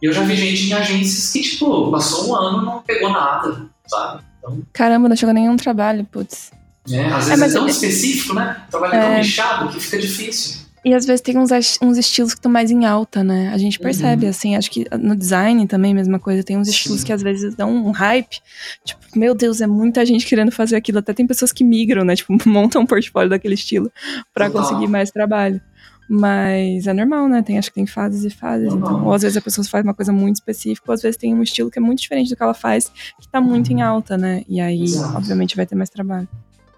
[0.00, 3.10] E eu já vi gente em agências que, tipo, passou um ano e não pegou
[3.10, 4.22] nada, sabe?
[4.38, 6.52] Então, Caramba, não chegou nenhum trabalho, putz.
[6.88, 8.62] é, às É, vezes é, mas tão específico, né?
[8.70, 9.18] Trabalho é tão É.
[9.18, 10.62] nichado que fica difícil.
[10.84, 13.50] E às vezes tem uns, uns estilos que estão mais em alta, né?
[13.52, 14.30] A gente percebe, uhum.
[14.30, 16.42] assim, acho que no design também, mesma coisa.
[16.42, 17.06] Tem uns estilos Sim.
[17.06, 18.40] que às vezes dão um hype.
[18.84, 20.98] Tipo, meu Deus, é muita gente querendo fazer aquilo.
[20.98, 22.16] Até tem pessoas que migram, né?
[22.16, 23.92] Tipo, montam um portfólio daquele estilo
[24.34, 25.60] para conseguir mais trabalho.
[26.08, 27.42] Mas é normal, né?
[27.42, 28.72] Tem, acho que tem fases e fases.
[28.72, 31.32] Então, ou às vezes a pessoa faz uma coisa muito específica, ou às vezes tem
[31.32, 33.84] um estilo que é muito diferente do que ela faz, que tá muito em uhum.
[33.84, 34.42] alta, né?
[34.48, 35.16] E aí, Exato.
[35.16, 36.28] obviamente, vai ter mais trabalho.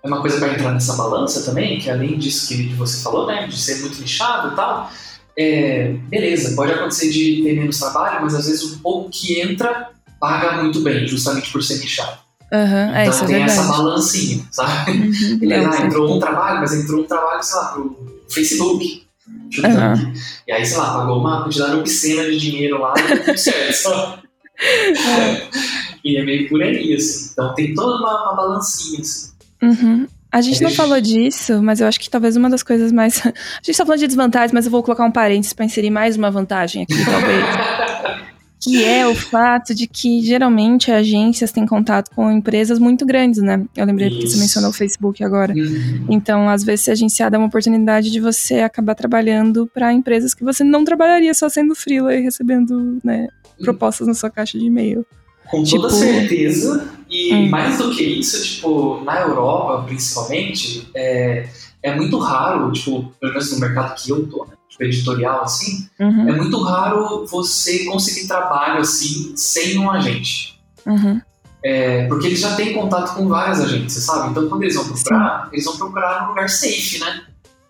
[0.05, 3.47] É uma coisa para entrar nessa balança também, que além disso que você falou, né?
[3.47, 4.91] De ser muito nichado e tal.
[5.37, 9.91] É, beleza, pode acontecer de ter menos trabalho, mas às vezes o pouco que entra
[10.21, 12.19] paga muito bem, justamente por ser nichado.
[12.53, 14.93] Uhum, é, então tem é essa balancinha, sabe?
[14.93, 19.05] Uhum, Beleza, ah, entrou um trabalho, mas entrou um trabalho, sei lá, pro Facebook.
[19.27, 20.13] Uhum.
[20.47, 22.93] E aí, sei lá, pagou uma quantidade obscena de dinheiro lá
[23.37, 23.89] certo.
[24.61, 25.49] é.
[26.05, 27.31] E é meio por aí, assim.
[27.33, 29.34] Então tem toda uma, uma balancinha, assim.
[29.65, 30.07] Uhum.
[30.31, 33.19] A gente não falou disso, mas eu acho que talvez uma das coisas mais.
[33.25, 33.31] A
[33.63, 36.29] gente tá falando de desvantagens, mas eu vou colocar um parênteses para inserir mais uma
[36.29, 37.45] vantagem aqui, talvez.
[38.65, 43.63] que é o fato de que geralmente agências têm contato com empresas muito grandes, né?
[43.77, 44.19] Eu lembrei Isso.
[44.19, 45.53] que você mencionou o Facebook agora.
[45.53, 46.07] Uhum.
[46.09, 50.43] Então, às vezes, ser agenciado é uma oportunidade de você acabar trabalhando para empresas que
[50.43, 53.65] você não trabalharia só sendo freela e recebendo né, uhum.
[53.65, 55.07] propostas na sua caixa de e-mail.
[55.51, 55.83] Com tipo...
[55.83, 56.89] toda certeza.
[57.15, 57.49] E hum.
[57.49, 61.49] mais do que isso, tipo, na Europa, principalmente, é,
[61.81, 64.55] é muito raro, tipo, pelo menos no mercado que eu tô, né?
[64.69, 66.29] tipo, editorial, assim, uhum.
[66.29, 70.61] é muito raro você conseguir trabalho, assim, sem um agente.
[70.85, 71.23] Uhum.
[71.63, 74.31] É, porque eles já têm contato com várias agências, sabe?
[74.31, 75.49] Então, quando eles vão procurar, Sim.
[75.53, 77.23] eles vão procurar num lugar safe, né?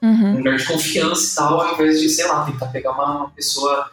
[0.02, 0.32] Uhum.
[0.32, 3.28] Um lugar de confiança e tal, ao invés de, sei lá, tentar pegar uma, uma
[3.28, 3.90] pessoa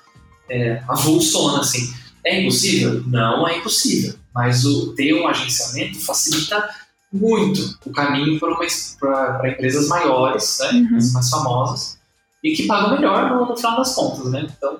[0.49, 1.93] é, avulsona, assim.
[2.25, 3.03] É impossível?
[3.07, 4.13] Não é impossível.
[4.33, 6.69] Mas o ter um agenciamento facilita
[7.11, 10.71] muito o caminho para empresas maiores, né?
[10.71, 11.11] Uhum.
[11.13, 11.99] mais famosas,
[12.43, 14.47] e que pagam melhor no, no final das contas, né?
[14.57, 14.77] Então,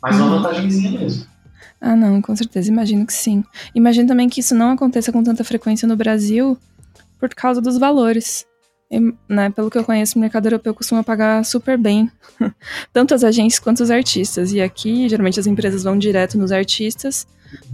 [0.00, 0.42] mais uma uhum.
[0.42, 1.26] vantagemzinha mesmo.
[1.80, 3.44] Ah, não, com certeza, imagino que sim.
[3.74, 6.58] Imagino também que isso não aconteça com tanta frequência no Brasil
[7.18, 8.46] por causa dos valores.
[8.90, 12.10] E, né, pelo que eu conheço, o mercado europeu costuma pagar super bem,
[12.92, 14.52] tanto as agências quanto os artistas.
[14.52, 17.26] E aqui, geralmente, as empresas vão direto nos artistas,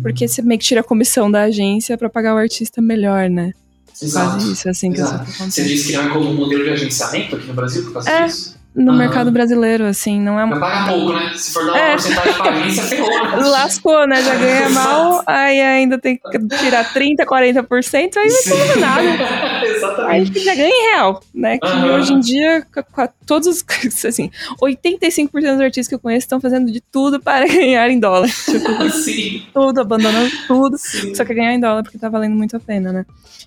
[0.03, 3.53] porque você meio que tira a comissão da agência para pagar o artista melhor, né?
[4.03, 4.31] Exato.
[4.31, 5.25] Quase isso, assim Exato.
[5.25, 7.93] que Você disse que não é como um modelo de agenciamento aqui no Brasil por
[7.93, 8.54] causa é, disso?
[8.75, 8.99] No uhum.
[8.99, 10.59] mercado brasileiro, assim, não é uma.
[10.59, 11.33] Paga pouco, né?
[11.37, 11.91] Se for dar uma é.
[11.93, 13.09] porcentagem pra agência, ferrou.
[13.09, 13.37] Né?
[13.47, 14.23] Lascou, né?
[14.23, 19.65] Já ganha mal, aí ainda tem que tirar 30%, 40%, aí não tem nada.
[19.65, 20.39] Exatamente.
[20.39, 21.59] Aí já ganha em real, né?
[21.59, 21.95] Que uhum.
[21.95, 22.67] hoje em dia,
[23.25, 23.65] todos os.
[24.05, 24.29] Assim,
[24.61, 28.29] 85% dos artistas que eu conheço estão fazendo de tudo para ganhar em dólar.
[28.29, 29.47] Tipo, Sim.
[29.55, 30.77] Tudo, abandonando tudo.
[30.79, 31.15] Sim.
[31.15, 33.07] Só quer ganhar em dólar porque tá valendo muito a pena, né?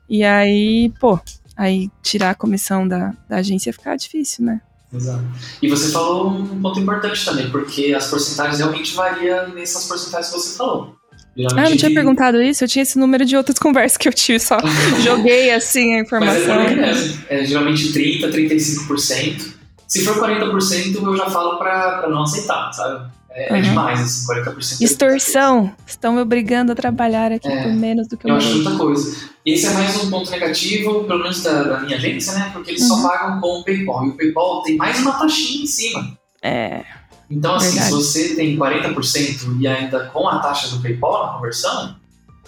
[0.10, 1.20] E aí, pô,
[1.56, 4.62] aí tirar a comissão da, da agência fica difícil, né?
[4.94, 5.24] Exato.
[5.62, 10.40] E você falou um ponto importante também, porque as porcentagens realmente variam nessas porcentagens que
[10.40, 10.96] você falou.
[11.36, 11.60] Geralmente...
[11.60, 14.14] Ah, eu não tinha perguntado isso, eu tinha esse número de outras conversas que eu
[14.14, 14.58] tive, só
[15.04, 16.56] joguei assim a informação.
[16.56, 17.24] Mas é, mesmo.
[17.30, 19.58] é geralmente 30%, 35%.
[19.88, 23.10] Se for 40%, eu já falo pra não aceitar, sabe?
[23.38, 23.58] É, uhum.
[23.58, 24.82] é demais, assim, 40%.
[24.82, 25.72] É Extorsão!
[25.86, 28.76] Estão me obrigando a trabalhar aqui é, por menos do que eu Eu acho muita
[28.76, 29.30] coisa.
[29.46, 32.50] Esse é mais um ponto negativo, pelo menos da, da minha agência, né?
[32.52, 32.88] Porque eles uhum.
[32.88, 34.08] só pagam com o PayPal.
[34.08, 36.18] E o PayPal tem mais uma taxinha em cima.
[36.42, 36.84] É.
[37.30, 37.86] Então, assim, Verdade.
[37.86, 41.96] se você tem 40% e ainda com a taxa do PayPal na conversão,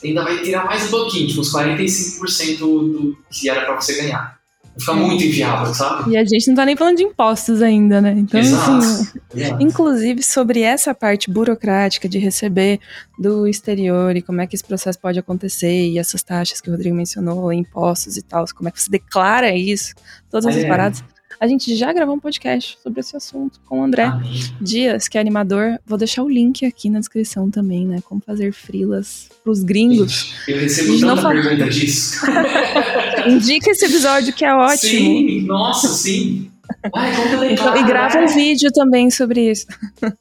[0.03, 4.38] ainda vai tirar mais um pouquinho, tipo uns 45% do que era para você ganhar.
[4.79, 6.11] Fica muito inviável, sabe?
[6.11, 8.13] E a gente não tá nem falando de impostos ainda, né?
[8.17, 8.71] Então, Exato.
[8.71, 9.63] assim, Exato.
[9.63, 12.79] inclusive sobre essa parte burocrática de receber
[13.17, 16.71] do exterior e como é que esse processo pode acontecer e essas taxas que o
[16.71, 19.93] Rodrigo mencionou, impostos e tal, como é que você declara isso,
[20.29, 20.67] todas essas é.
[20.67, 21.03] paradas.
[21.39, 24.41] A gente já gravou um podcast sobre esse assunto com o André Amém.
[24.59, 25.79] Dias, que é animador.
[25.85, 27.99] Vou deixar o link aqui na descrição também, né?
[28.03, 30.35] Como fazer frilas pros gringos.
[30.45, 31.41] Eu recebo tanta fala...
[31.41, 32.25] pergunta disso.
[33.25, 34.77] Indica esse episódio que é ótimo.
[34.77, 36.51] Sim, nossa, sim.
[36.93, 39.65] Ai, como então, e grava um vídeo também sobre isso.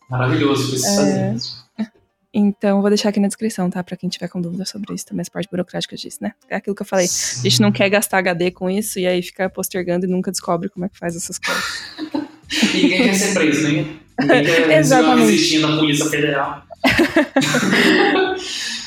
[0.08, 1.32] Maravilhoso, precisa é...
[1.32, 1.67] fazer.
[2.32, 3.82] Então, vou deixar aqui na descrição, tá?
[3.82, 6.32] Pra quem tiver com dúvida sobre isso, também as partes burocráticas disso, né?
[6.48, 7.06] É aquilo que eu falei.
[7.06, 10.68] A gente não quer gastar HD com isso e aí fica postergando e nunca descobre
[10.68, 11.64] como é que faz essas coisas.
[12.74, 13.96] Ninguém quer ser preso, né?
[14.20, 15.32] Ninguém quer Exatamente.
[15.32, 16.62] existir na Polícia Federal.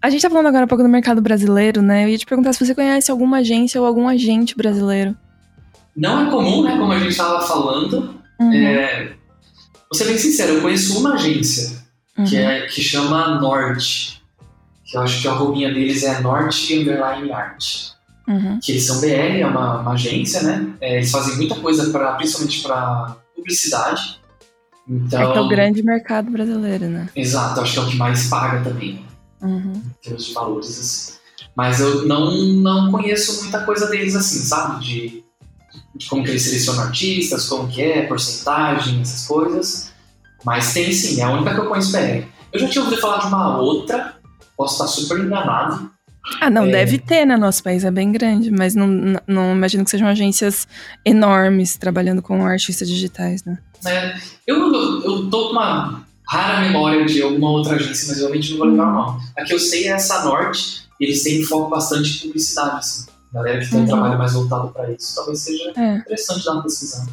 [0.00, 2.04] A gente tá falando agora um pouco do mercado brasileiro, né?
[2.04, 5.16] Eu ia te perguntar se você conhece alguma agência ou algum agente brasileiro.
[5.96, 6.76] Não é comum, né?
[6.76, 8.20] Como a gente tava falando.
[8.40, 8.52] Uhum.
[8.52, 9.12] É,
[9.92, 11.84] Vou ser bem sincero, eu conheço uma agência
[12.16, 12.24] uhum.
[12.24, 14.22] que, é, que chama Norte.
[14.86, 17.92] Que eu acho que a roupinha deles é Norte Underline Art.
[18.26, 18.58] Uhum.
[18.62, 20.66] que eles são BR, é uma, uma agência, né?
[20.80, 24.18] É, eles fazem muita coisa, pra, principalmente para publicidade.
[24.88, 27.10] Então, É que é o grande mercado brasileiro, né?
[27.14, 29.04] Exato, acho que é o que mais paga também,
[29.42, 29.72] Uhum.
[29.74, 31.12] em termos de valores, assim.
[31.54, 34.82] Mas eu não, não conheço muita coisa deles assim, sabe?
[34.82, 35.24] De, de
[36.08, 39.92] como que eles selecionam artistas, como que é, porcentagem, essas coisas.
[40.44, 42.24] Mas tem sim, é a única que eu conheço BR.
[42.52, 44.16] Eu já tinha ouvido falar de uma outra,
[44.56, 45.90] posso estar super enganado,
[46.40, 46.70] Ah, não, É.
[46.70, 47.36] deve ter, né?
[47.36, 48.86] Nosso país é bem grande, mas não,
[49.26, 50.68] não, imagino que sejam agências
[51.04, 53.58] enormes trabalhando com artistas digitais, né?
[53.82, 54.20] né?
[54.46, 54.72] Eu,
[55.02, 58.88] eu tô com uma rara memória de alguma outra agência, mas realmente não vou lembrar
[58.88, 59.20] o nome.
[59.36, 63.06] A que eu sei é essa Norte, e eles têm foco bastante em publicidade, assim.
[63.32, 63.88] Galera que tem um Uhum.
[63.88, 65.14] trabalho mais voltado para isso.
[65.14, 65.96] Talvez seja É.
[65.96, 67.10] interessante dar uma pesquisada.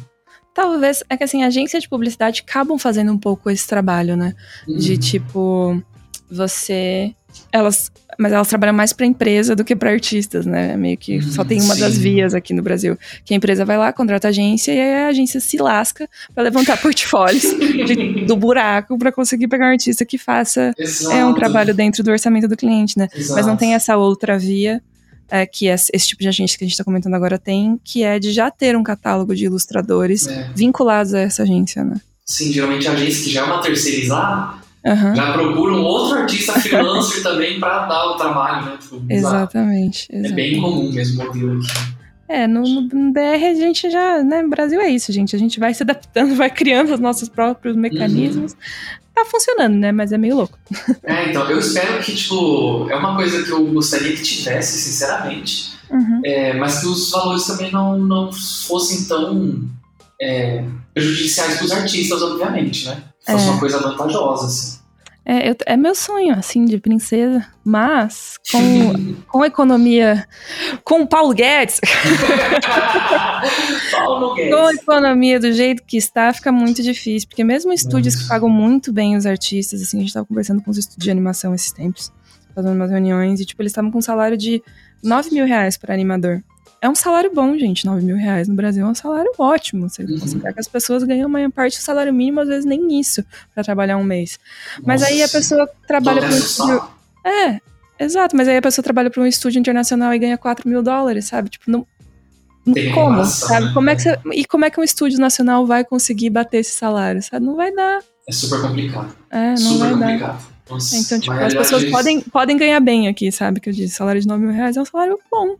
[0.52, 4.34] Talvez, é que assim, agências de publicidade acabam fazendo um pouco esse trabalho, né?
[4.66, 4.98] De Uhum.
[4.98, 5.82] tipo,
[6.30, 7.14] você.
[7.52, 7.90] Elas.
[8.18, 10.76] Mas elas trabalham mais pra empresa do que pra artistas, né?
[10.76, 12.00] Meio que Uhum, só tem uma das sim.
[12.00, 12.98] vias aqui no Brasil.
[13.24, 16.42] Que a empresa vai lá, contrata a agência e aí a agência se lasca pra
[16.42, 20.74] levantar portfólios de- do buraco pra conseguir pegar um artista que faça.
[20.76, 21.14] Exato.
[21.16, 23.08] É um trabalho dentro do orçamento do cliente, né?
[23.14, 23.56] Mas não Exato.
[23.58, 24.82] tem essa outra via
[25.30, 28.02] é, que esse esse tipo de agência que a gente está comentando agora tem, que
[28.02, 30.50] é de já ter um catálogo de ilustradores É.
[30.54, 32.00] vinculados a essa agência, né?
[32.26, 34.54] Sim, geralmente a agência que já é uma terceirizada,
[34.86, 35.14] Aham.
[35.14, 38.78] já procura um outro artista freelancer também para dar o trabalho, né?
[38.80, 40.08] Tipo, Exatamente.
[40.10, 40.34] É exatamente.
[40.34, 42.00] bem comum mesmo o modelo aqui.
[42.28, 45.34] É, no, no BR a gente já, né, Brasil é isso, gente.
[45.34, 48.54] A gente vai se adaptando, vai criando os nossos próprios mecanismos.
[49.20, 49.92] Tá funcionando, né?
[49.92, 50.58] Mas é meio louco.
[51.04, 55.70] É, então, eu espero que, tipo, é uma coisa que eu gostaria que tivesse, sinceramente,
[55.90, 56.20] Uhum.
[56.24, 59.62] é, mas que os valores também não, não fossem tão
[60.22, 60.64] é,
[60.94, 63.02] prejudiciais para os artistas, obviamente, né?
[63.26, 63.50] Fosse É.
[63.50, 64.78] uma coisa vantajosa, assim.
[65.32, 67.46] É, eu- é meu sonho, assim, de princesa.
[67.64, 70.26] Mas, com, com economia.
[70.82, 71.78] Com o Paulo Guedes,
[73.92, 74.54] Paulo Guedes.
[74.54, 77.28] Com a economia do jeito que está, fica muito difícil.
[77.28, 80.70] Porque mesmo estúdios que pagam muito bem os artistas, assim, a gente tava conversando com
[80.70, 82.12] os estúdios de animação esses tempos,
[82.54, 84.62] fazendo umas reuniões, e tipo, eles estavam com um salário de
[85.02, 86.42] 9 mil reais para animador.
[86.82, 89.88] É um salário bom, gente, 9 mil reais no Brasil é um salário ótimo.
[89.88, 90.18] Você Uhum.
[90.18, 93.22] considerar que as pessoas ganham a maior parte do salário mínimo, às vezes nem isso,
[93.54, 94.38] para trabalhar um mês.
[94.84, 96.82] Mas aí a Nossa, pessoa trabalha para um estúdio.
[97.26, 97.60] É,
[98.02, 101.26] exato, mas aí a pessoa trabalha para um estúdio internacional e ganha 4 mil dólares,
[101.26, 101.50] sabe?
[101.50, 101.86] Tipo, não.
[102.72, 103.66] Tem como, relação, sabe?
[103.66, 103.72] né?
[103.74, 106.72] Como é que você, e como é que um estúdio nacional vai conseguir bater esse
[106.72, 107.44] salário, sabe?
[107.44, 108.00] Não vai dar.
[108.28, 109.14] É super complicado.
[109.30, 110.06] É, não super vai dar.
[110.12, 110.46] complicado.
[110.70, 113.60] Nossa, Então, tipo, as realidade pessoas podem, podem ganhar bem aqui, sabe?
[113.60, 115.56] Que eu disse, salário de 9 mil reais é um salário bom.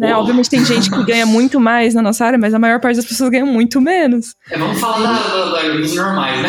[0.00, 0.16] Né?
[0.16, 3.04] Obviamente tem gente que ganha muito mais na nossa área, mas a maior parte das
[3.04, 4.34] pessoas ganha muito menos.
[4.50, 5.18] É, vamos falar
[5.78, 6.48] dos normais, né?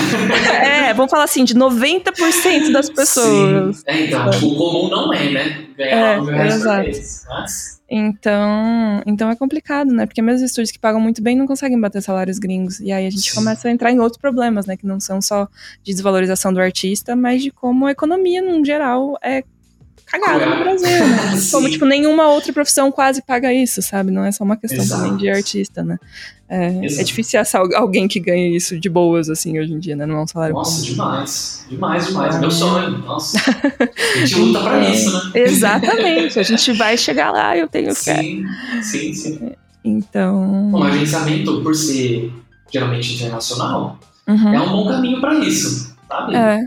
[0.89, 3.77] É, vamos falar assim, de 90% das pessoas.
[3.77, 3.83] Sim.
[3.87, 5.65] É, então, o comum não é, né?
[5.77, 6.83] Ganhar É, 9 mil reais por exato.
[6.83, 7.25] mês.
[7.29, 10.05] Mas, Então, então é complicado, né?
[10.05, 12.79] Porque mesmo os estúdios que pagam muito bem não conseguem bater salários gringos.
[12.79, 14.77] E aí a gente começa a entrar em outros problemas, né?
[14.77, 15.47] Que não são só
[15.83, 19.43] de desvalorização do artista, mas de como a economia, no geral, é
[20.11, 21.17] cagada no Brasil, né?
[21.51, 24.11] Como, tipo, nenhuma outra profissão quase paga isso, sabe?
[24.11, 25.01] Não é só uma questão Exato.
[25.03, 25.97] também de artista, né?
[26.49, 26.67] É,
[26.99, 30.05] é difícil achar al- alguém que ganhe isso de boas, assim, hoje em dia, né?
[30.05, 30.83] Não é um salário Nossa, comum.
[30.83, 31.65] demais.
[31.69, 32.35] Demais, demais.
[32.35, 32.51] Ah, Meu é.
[32.51, 32.97] sonho.
[32.99, 33.37] Nossa.
[34.21, 35.31] A gente luta pra É, isso, né?
[35.35, 36.39] Exatamente.
[36.39, 38.21] A gente vai chegar lá, eu tenho fé.
[38.21, 38.45] Sim,
[38.81, 39.51] sim, sim.
[39.83, 40.69] Então.
[40.71, 42.31] Bom, agenciamento, por ser
[42.71, 43.97] geralmente internacional,
[44.27, 44.53] uhum.
[44.53, 46.35] é um bom caminho pra isso, sabe?
[46.35, 46.59] É,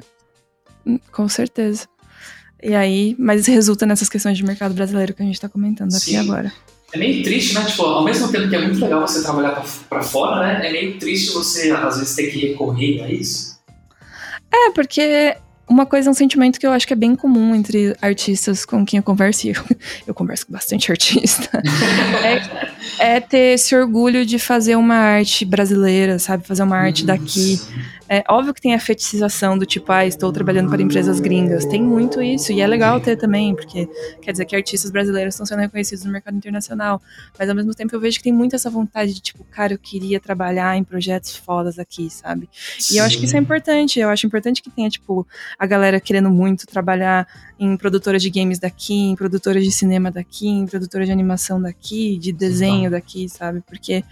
[0.87, 1.87] hum, com certeza.
[2.65, 6.13] E aí, mas resulta nessas questões de mercado brasileiro que a gente tá comentando aqui
[6.13, 6.17] Sim.
[6.17, 6.51] agora.
[6.95, 7.63] É meio triste, né?
[7.65, 10.67] Tipo, ao mesmo tempo que é muito legal você trabalhar pra fora, né?
[10.67, 13.61] É meio triste você, às vezes, ter que recorrer a isso.
[14.51, 15.37] É, porque
[15.69, 18.99] uma coisa, um sentimento que eu acho que é bem comum entre artistas com quem
[18.99, 19.63] eu converso, e eu,
[20.07, 21.51] eu converso com bastante artista,
[22.25, 26.47] é, é ter esse orgulho de fazer uma arte brasileira, sabe?
[26.47, 27.59] Fazer uma arte daqui.
[28.07, 31.65] É óbvio que tem a fetichização do tipo, ah, estou trabalhando para empresas gringas.
[31.65, 33.89] Tem muito isso, e é legal ter também, porque
[34.21, 37.01] quer dizer que artistas brasileiros estão sendo reconhecidos no mercado internacional.
[37.39, 39.79] Mas ao mesmo tempo eu vejo que tem muito essa vontade de, tipo, cara, eu
[39.79, 42.49] queria trabalhar em projetos fodas aqui, sabe?
[42.93, 43.99] E eu acho que isso é importante.
[43.99, 45.27] Eu acho importante que tenha, tipo,
[45.59, 47.27] a galera querendo muito trabalhar
[47.59, 52.19] em produtoras de games daqui, em produtoras de cinema daqui, em produtoras de animação daqui,
[52.19, 53.63] de desenho daqui, sabe?
[53.67, 54.05] Porque,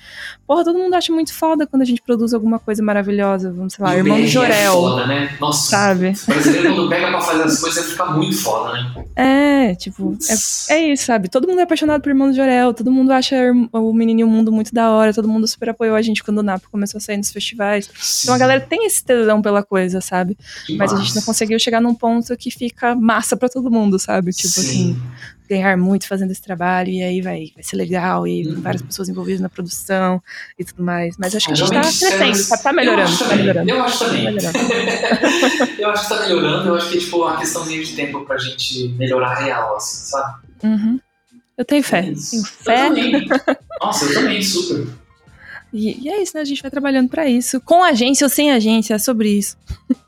[0.46, 3.52] porra, todo mundo acha muito foda quando a gente produz alguma coisa maravilhosa.
[3.52, 5.36] Vamos, sei lá, E o Irmão do BR É Jorel, foda, né?
[5.40, 6.12] Nossa, sabe?
[6.22, 9.04] o brasileiro quando pega pra fazer as coisas fica muito foda, né?
[9.16, 10.16] É, tipo,
[10.68, 11.28] é, é isso, sabe?
[11.28, 13.36] Todo mundo é apaixonado por Irmão do Jorel, todo mundo acha
[13.72, 16.68] o Menininho Mundo muito da hora, todo mundo super apoiou a gente quando o Napo
[16.70, 17.90] começou a sair nos festivais.
[18.22, 20.36] Então a galera tem esse tesão pela coisa, sabe?
[20.76, 24.32] Mas a gente não conseguiu chegar num ponto que fica massa pra todo mundo, sabe?
[24.32, 25.00] Tipo assim,
[25.54, 28.60] ganhar muito fazendo esse trabalho, e aí vai, vai ser legal, e Uhum.
[28.60, 30.22] várias pessoas envolvidas na produção
[30.58, 31.16] e tudo mais.
[31.18, 33.24] Mas acho que a gente tá realmente, crescendo, sério, tá, tá melhorando, eu acho tá
[33.28, 33.70] também, melhorando.
[33.70, 34.26] Eu acho Tá também.
[35.78, 38.38] eu acho que tá melhorando, eu acho que é tipo uma questãozinha de tempo pra
[38.38, 40.34] gente melhorar real, assim, sabe?
[40.64, 41.00] Uhum.
[41.56, 42.00] Eu tenho fé.
[42.00, 42.30] É isso.
[42.30, 42.88] Tenho Eu fé.
[42.88, 43.28] também.
[43.80, 44.86] Nossa, eu também, super.
[45.72, 46.40] E, e é isso, né?
[46.42, 47.60] A gente vai trabalhando pra isso.
[47.60, 49.56] Com agência ou sem agência, é sobre isso.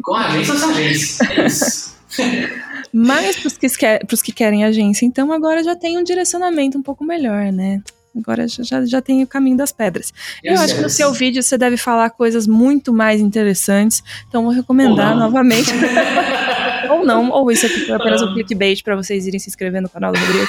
[0.02, 1.26] Com agência ou sem agência?
[1.32, 1.94] É isso.
[2.96, 6.82] Mas pros que, quer, pros que querem agência, então agora já tem um direcionamento um
[6.82, 7.82] pouco melhor, né?
[8.16, 10.12] Agora já, já, tem o caminho das pedras.
[10.44, 14.52] Eu acho que no seu vídeo você deve falar coisas muito mais interessantes, então vou
[14.52, 15.22] recomendar não.
[15.24, 15.72] novamente.
[16.88, 19.88] ou não, ou isso aqui foi apenas um clickbait pra vocês irem se inscrever no
[19.88, 20.48] canal do Rodrigo.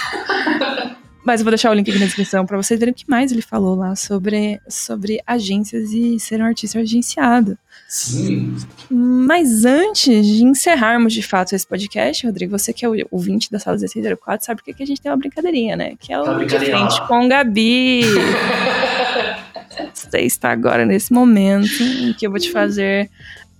[1.25, 3.31] Mas eu vou deixar o link aqui na descrição pra vocês verem o que mais
[3.31, 7.57] ele falou lá sobre, sobre agências e ser um artista agenciado.
[7.87, 8.55] Sim.
[8.89, 13.59] Mas antes de encerrarmos de fato esse podcast, Rodrigo, você que é o ouvinte da
[13.59, 15.93] sala 1604, sabe que aqui a gente tem uma brincadeirinha, né?
[15.99, 18.01] Que é o Tá de frente com Gabi.
[19.93, 23.09] você está agora nesse momento em que eu vou te fazer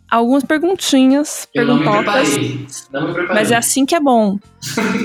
[0.10, 2.30] algumas perguntinhas, Eu não me perguntocas.
[2.30, 2.68] preparei.
[2.92, 3.36] Não me preparei.
[3.42, 4.40] Mas é assim que é bom.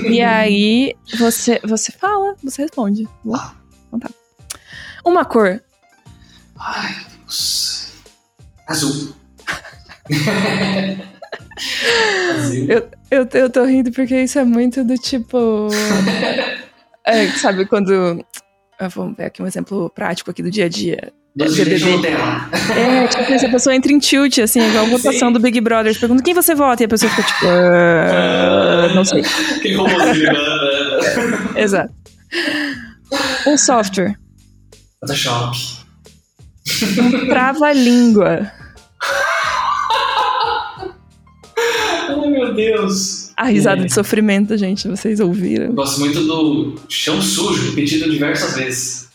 [0.09, 3.07] e aí, você, você fala, você responde.
[3.23, 3.37] Bom,
[3.87, 4.09] então tá.
[5.05, 5.61] Uma cor.
[6.57, 7.80] Ai, Deus.
[8.71, 9.13] Azul.
[12.35, 12.67] Azul.
[13.11, 15.67] Eu, eu tô rindo porque isso é muito do tipo.
[17.05, 18.23] é, sabe, quando.
[18.79, 21.11] ah, Vamos ver aqui um exemplo prático aqui do dia a dia.
[21.39, 25.33] É, tipo, essa pessoa entra em tilt, assim, igual a votação Sim.
[25.33, 25.97] do Big Brother.
[25.97, 27.45] Pergunta quem você vota e a pessoa fica tipo.
[27.47, 29.23] "Ah, não sei.
[29.75, 30.33] Robôzinho.
[30.33, 31.61] né?
[31.61, 31.93] Exato.
[33.47, 34.15] Um software.
[34.99, 35.57] Photoshop.
[37.29, 38.51] Trava-língua.
[42.53, 43.31] Meu Deus.
[43.37, 43.85] A risada É.
[43.85, 45.73] de sofrimento, gente, vocês Eu ouviram.
[45.73, 49.09] gosto muito do chão sujo, repetido diversas vezes.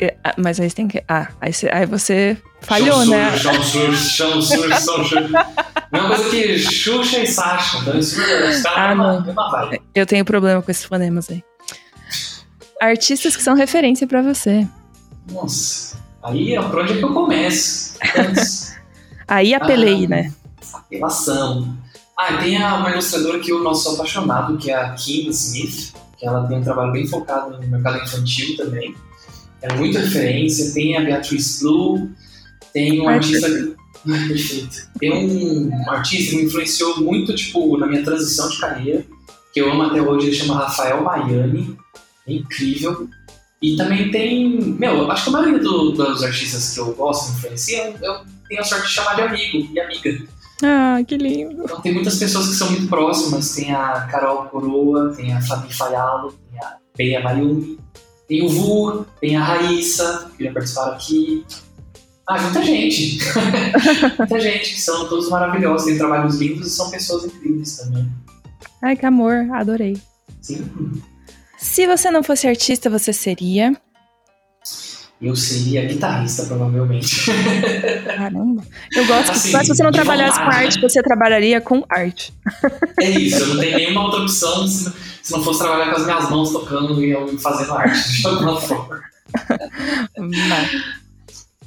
[0.00, 1.02] É, ah, mas aí você tem que.
[1.08, 3.30] Ah, aí você, aí você falhou, chão né?
[3.36, 5.16] Sujo, chão sujo, chão sujo, chão sujo.
[5.92, 7.78] Mesma coisa que Xuxa e Sasha.
[7.78, 8.20] Então isso
[8.68, 9.28] Ah, é uma, não.
[9.30, 9.78] é uma.
[9.94, 11.42] Eu tenho problema com esses fonemas aí.
[12.80, 14.66] Artistas que são referência pra você.
[15.32, 15.96] Nossa.
[16.22, 17.96] Aí é por onde é que eu começo?
[18.18, 18.76] Antes.
[19.26, 20.32] Aí apelei, Ah, né?
[20.74, 21.74] Apelação.
[22.16, 26.26] Ah, tem uma ilustradora que eu não sou apaixonado, que é a Kim Smith, que
[26.26, 28.94] ela tem um trabalho bem focado no mercado infantil também.
[29.62, 30.72] É muita referência.
[30.72, 32.10] Tem a Beatriz Blue,
[32.72, 33.48] tem um artista.
[34.06, 34.88] Perfeito.
[35.00, 39.04] Tem um artista que me influenciou muito, tipo, na minha transição de carreira,
[39.52, 41.76] que eu amo até hoje, ele chama Rafael Maiani.
[42.26, 43.08] É incrível.
[43.60, 44.60] E também tem.
[44.78, 48.20] Meu, eu acho que a maioria do- dos artistas que eu gosto, me influenciam, eu
[48.48, 50.22] tenho a sorte de chamar de amigo e amiga.
[50.62, 51.64] Ah, que lindo.
[51.64, 53.54] Então tem muitas pessoas que são muito próximas.
[53.54, 57.78] Tem a Carol Coroa, tem a Fabi Fayalo, tem a Beia Mayumi,
[58.26, 61.44] tem o Vu, tem a Raíssa, que já participaram aqui.
[62.28, 63.18] Ah, muita gente.
[64.18, 68.10] muita gente, que são todos maravilhosos, têm trabalhos lindos e são pessoas incríveis também.
[68.82, 70.00] Ai, que amor, adorei.
[70.40, 70.64] Sim.
[71.56, 73.76] Se você não fosse artista, você seria.
[75.20, 77.24] Eu seria guitarrista, provavelmente.
[78.04, 78.62] Caramba.
[78.94, 80.88] Eu gosto que Assim, mas se você não trabalhasse com arte, né?
[80.88, 82.34] você trabalharia com arte.
[83.00, 84.92] É isso, eu não tenho nenhuma outra opção se,
[85.22, 88.60] se não fosse trabalhar com as minhas mãos tocando e eu fazendo arte de alguma
[88.60, 89.00] forma.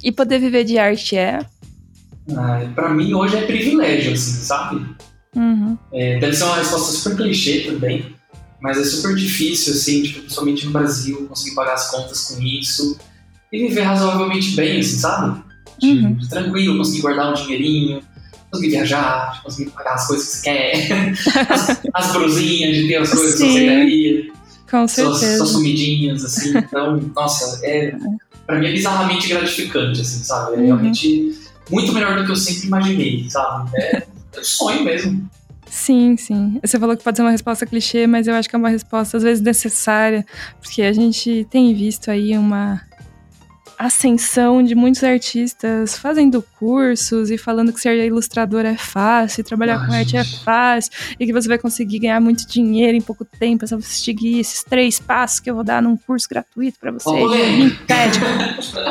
[0.02, 1.44] E poder viver de arte é.
[2.36, 4.86] Ah, pra mim hoje é privilégio, assim, sabe?
[5.34, 5.76] Uhum.
[5.92, 8.14] É, deve ser uma resposta super clichê também,
[8.60, 12.96] mas é super difícil, assim, tipo, principalmente no Brasil, conseguir pagar as contas com isso
[13.52, 15.42] e viver razoavelmente bem, assim, sabe?
[15.78, 16.18] De- Uhum.
[16.28, 18.02] tranquilo, conseguir guardar um dinheirinho,
[18.50, 21.12] conseguir viajar, conseguir pagar as coisas que você quer,
[21.48, 23.52] as, as brusinhas de ter as coisas que Sim.
[23.52, 24.32] você queria,
[24.70, 25.38] Com suas, certeza.
[25.38, 26.58] suas comidinhas, assim.
[26.58, 27.96] Então, nossa, é,
[28.46, 30.54] pra mim é bizarramente gratificante, assim, sabe?
[30.54, 30.64] É Uhum.
[30.66, 31.32] realmente
[31.70, 33.70] muito melhor do que eu sempre imaginei, sabe?
[33.76, 33.96] É,
[34.36, 35.28] é um sonho mesmo.
[35.68, 36.58] Sim, sim.
[36.64, 39.16] Você falou que pode ser uma resposta clichê, mas eu acho que é uma resposta
[39.16, 40.26] às vezes necessária,
[40.60, 42.82] porque a gente tem visto aí uma
[43.86, 49.86] ascensão de muitos artistas fazendo cursos e falando que ser ilustrador é fácil, trabalhar Ah,
[49.86, 53.64] com arte é fácil, e que você vai conseguir ganhar muito dinheiro em pouco tempo,
[53.64, 56.90] é só você seguir esses três passos que eu vou dar num curso gratuito pra
[56.92, 57.10] você.
[57.10, 58.18] Me impede.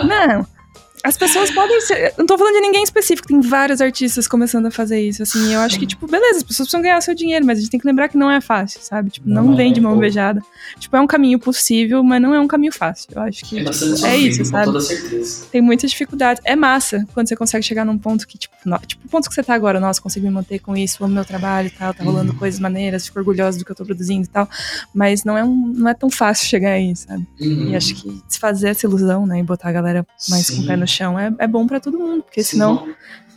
[0.07, 0.59] Não.
[1.04, 2.14] As pessoas podem ser.
[2.18, 5.24] Não tô falando de ninguém específico, tem vários artistas começando a fazer isso.
[5.24, 7.72] Assim, eu acho que, tipo, beleza, as pessoas precisam ganhar seu dinheiro, mas a gente
[7.72, 9.10] tem que lembrar que não é fácil, sabe?
[9.10, 10.00] Tipo, não, não vem de mão pô.
[10.00, 10.41] beijada.
[10.78, 13.10] Tipo, é um caminho possível, mas não é um caminho fácil.
[13.16, 14.66] Eu acho que é, tipo, é isso, sabe?
[14.66, 15.45] Com toda certeza.
[15.52, 16.41] Tem muitas dificuldades.
[16.45, 19.36] É massa quando você consegue chegar num ponto que, tipo, no, tipo, o ponto que
[19.36, 22.04] você tá agora, nossa, consigo me manter com isso, amo meu trabalho e tal, tá
[22.04, 22.38] rolando uhum.
[22.38, 24.50] coisas maneiras, fico orgulhosa do que eu tô produzindo e tal.
[24.93, 27.26] Mas não é, um, não é tão fácil chegar aí, sabe?
[27.39, 27.70] Uhum.
[27.70, 29.39] E acho que desfazer essa ilusão, né?
[29.39, 30.58] E botar a galera mais Sim.
[30.58, 30.88] com o pé no
[31.19, 32.51] é, é bom para todo mundo, porque Sim.
[32.51, 32.87] senão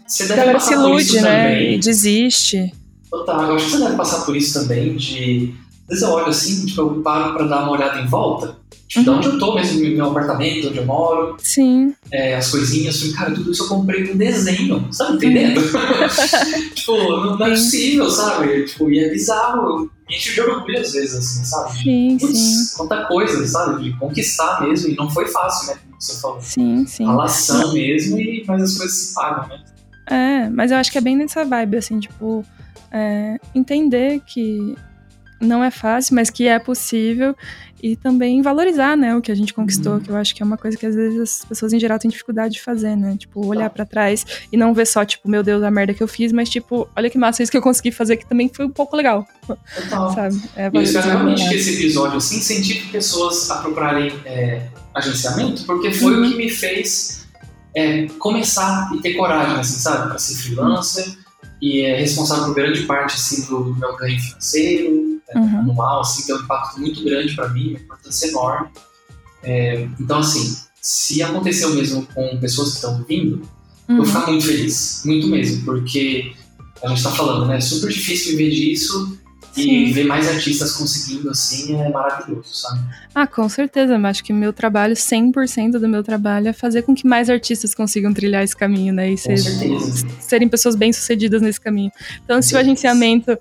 [0.07, 1.49] você a galera se ilude, né?
[1.49, 1.75] Também.
[1.75, 2.73] E desiste.
[3.11, 5.55] Total, eu acho que você deve passar por isso também, de.
[5.85, 8.57] Às vezes eu olho assim, tipo, eu paro pra dar uma olhada em volta.
[8.89, 9.21] Tipo, uhum.
[9.21, 11.37] de onde eu tô mesmo, no meu apartamento, onde eu moro.
[11.39, 11.95] Sim.
[12.11, 15.61] É, as coisinhas, falei, cara, tudo isso eu comprei um desenho, sabe, entendendo?
[15.61, 16.69] Uhum.
[16.75, 18.65] tipo, não, não é possível, sabe?
[18.65, 21.83] Tipo, e é bizarro enche de orgulho às vezes, assim, sabe?
[21.83, 22.77] Sim, Puts, sim.
[22.77, 23.83] Quanta coisa, sabe?
[23.83, 25.81] De conquistar mesmo, e não foi fácil, né?
[26.03, 26.41] Você falou.
[26.41, 27.07] Sim, sim.
[27.07, 29.63] Relação mesmo, e, mas as coisas se pagam, né?
[30.07, 32.45] É, mas eu acho que é bem nessa vibe, assim, tipo,
[32.91, 34.77] é, entender que
[35.41, 37.37] não é fácil, mas que é possível
[37.81, 40.01] e também valorizar, né, o que a gente conquistou, uhum.
[40.01, 42.11] que eu acho que é uma coisa que às vezes as pessoas em geral têm
[42.11, 43.17] dificuldade de fazer, né?
[43.17, 46.07] Tipo, olhar para trás e não ver só, tipo, meu Deus, a merda que eu
[46.07, 48.71] fiz, mas tipo, olha que massa isso que eu consegui fazer que também foi um
[48.71, 49.27] pouco legal.
[49.47, 50.15] Total.
[50.15, 50.43] Sabe?
[50.55, 55.93] É eu espero realmente que esse episódio assim incentive pessoas a procurarem é, agenciamento, porque
[55.93, 56.27] foi uhum.
[56.27, 57.27] o que me fez
[57.75, 61.17] é, começar e ter coragem, assim, sabe, para ser freelancer
[61.61, 65.59] e é responsável por grande parte assim do meu ganho financeiro uhum.
[65.61, 68.69] anual, assim, tem um impacto muito grande para mim, uma importância enorme.
[69.45, 73.37] É, então, assim, se aconteceu mesmo com pessoas que estão vindo,
[73.89, 73.97] uhum.
[73.97, 76.33] eu vou ficar muito feliz, muito mesmo, porque
[76.83, 77.59] a gente está falando, né?
[77.59, 79.19] É super difícil viver disso
[79.57, 79.93] e Sim.
[79.93, 82.81] ver mais artistas conseguindo assim é maravilhoso, sabe?
[83.15, 83.95] Ah, com certeza.
[83.95, 87.75] Eu acho que meu trabalho, 100% do meu trabalho é fazer com que mais artistas
[87.75, 89.11] consigam trilhar esse caminho, né?
[89.13, 89.37] E ser,
[90.21, 91.93] serem pessoas bem-sucedidas nesse caminho.
[92.25, 93.39] Então, se o agenciamento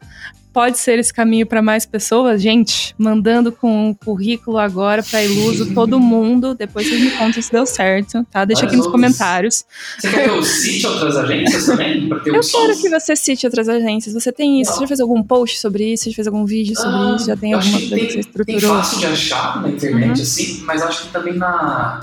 [0.54, 5.72] pode ser esse caminho para mais pessoas, gente, mandando com o currículo agora para Iluso
[5.76, 6.54] todo mundo.
[6.54, 8.46] Depois vocês me contam se deu certo, tá?
[8.46, 9.66] Deixa aqui nos comentários.
[9.98, 12.10] Você quer que eu cite outras agências também?
[12.10, 14.14] eu quero que você cite outras agências.
[14.14, 14.74] Você tem isso?
[14.74, 16.04] Você já fez algum post sobre isso?
[16.04, 17.26] Você já fez algum vídeo sobre ah, isso?
[17.28, 18.60] Já tem alguma coisa que, você estruturou?
[18.60, 20.24] Tem fácil de achar na internet, uhum.
[20.24, 22.02] assim, mas acho que também na,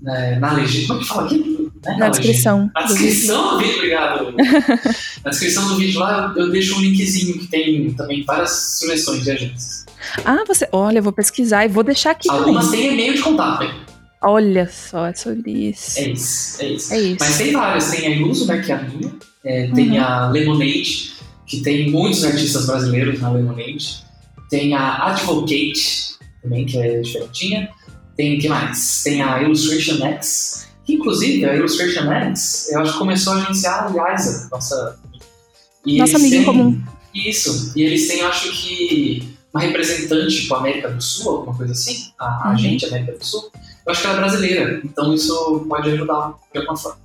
[0.00, 0.88] na, na legenda.
[0.88, 1.70] Como é que fala aqui?
[1.84, 1.96] Né?
[1.98, 2.70] Na descrição.
[2.74, 4.34] Na descrição do vídeo, obrigado.
[5.24, 9.30] Na descrição do vídeo lá eu deixo um linkzinho que tem também várias sugestões de
[9.30, 9.86] agências.
[10.24, 10.68] Ah, você.
[10.72, 12.30] Olha, eu vou pesquisar e vou deixar aqui.
[12.30, 13.74] Algumas têm e-mail de contato, hein?
[14.22, 15.98] Olha só, é sobre isso.
[15.98, 16.94] É isso, é isso.
[16.94, 17.16] É isso.
[17.20, 19.14] Mas tem várias, tem a Iluso, né, que é a minha.
[19.44, 20.02] É, tem uhum.
[20.04, 21.12] a Lemonade,
[21.46, 24.04] que tem muitos artistas brasileiros na Lemonade.
[24.50, 27.68] Tem a Advocate, também, que é diferentinha.
[28.16, 29.02] Tem, que mais?
[29.02, 34.12] Tem a Illustration X, Inclusive, a Illustration X, eu acho que começou a agenciar a
[34.12, 34.98] Liza, nossa...
[35.84, 36.82] E nossa amiga em comum.
[37.14, 42.12] Isso, e eles têm, acho que, uma representante tipo América do Sul, alguma coisa assim,
[42.18, 42.58] a, uhum.
[42.58, 46.58] gente, América do Sul, eu acho que ela é brasileira, então isso pode ajudar de
[46.58, 47.00] alguma forma.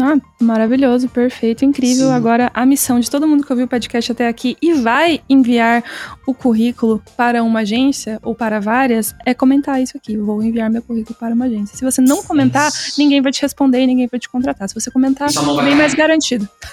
[0.00, 2.08] Ah, maravilhoso, perfeito, incrível.
[2.08, 2.12] Sim.
[2.14, 5.84] Agora, a missão de todo mundo que ouviu o podcast até aqui e vai enviar
[6.26, 10.16] o currículo para uma agência ou para várias é comentar isso aqui.
[10.16, 11.76] vou enviar meu currículo para uma agência.
[11.76, 14.68] Se você não comentar, ninguém vai te responder e ninguém vai te contratar.
[14.68, 16.48] Se você comentar, é bem mais garantido.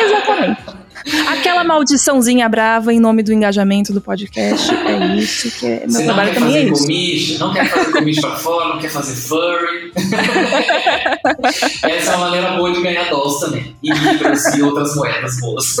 [0.00, 0.79] Exatamente.
[1.28, 4.70] Aquela maldiçãozinha brava em nome do engajamento do podcast.
[4.74, 5.86] É isso que é.
[5.86, 6.82] Meu trabalho também é isso.
[6.82, 9.92] Comiche, não quer fazer comiche pra fora, não quer fazer furry.
[11.82, 13.76] Essa é uma maneira boa de ganhar dólares também.
[13.82, 15.76] E libras e outras moedas boas.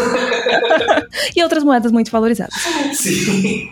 [1.36, 2.54] e outras moedas muito valorizadas.
[2.94, 3.70] Sim.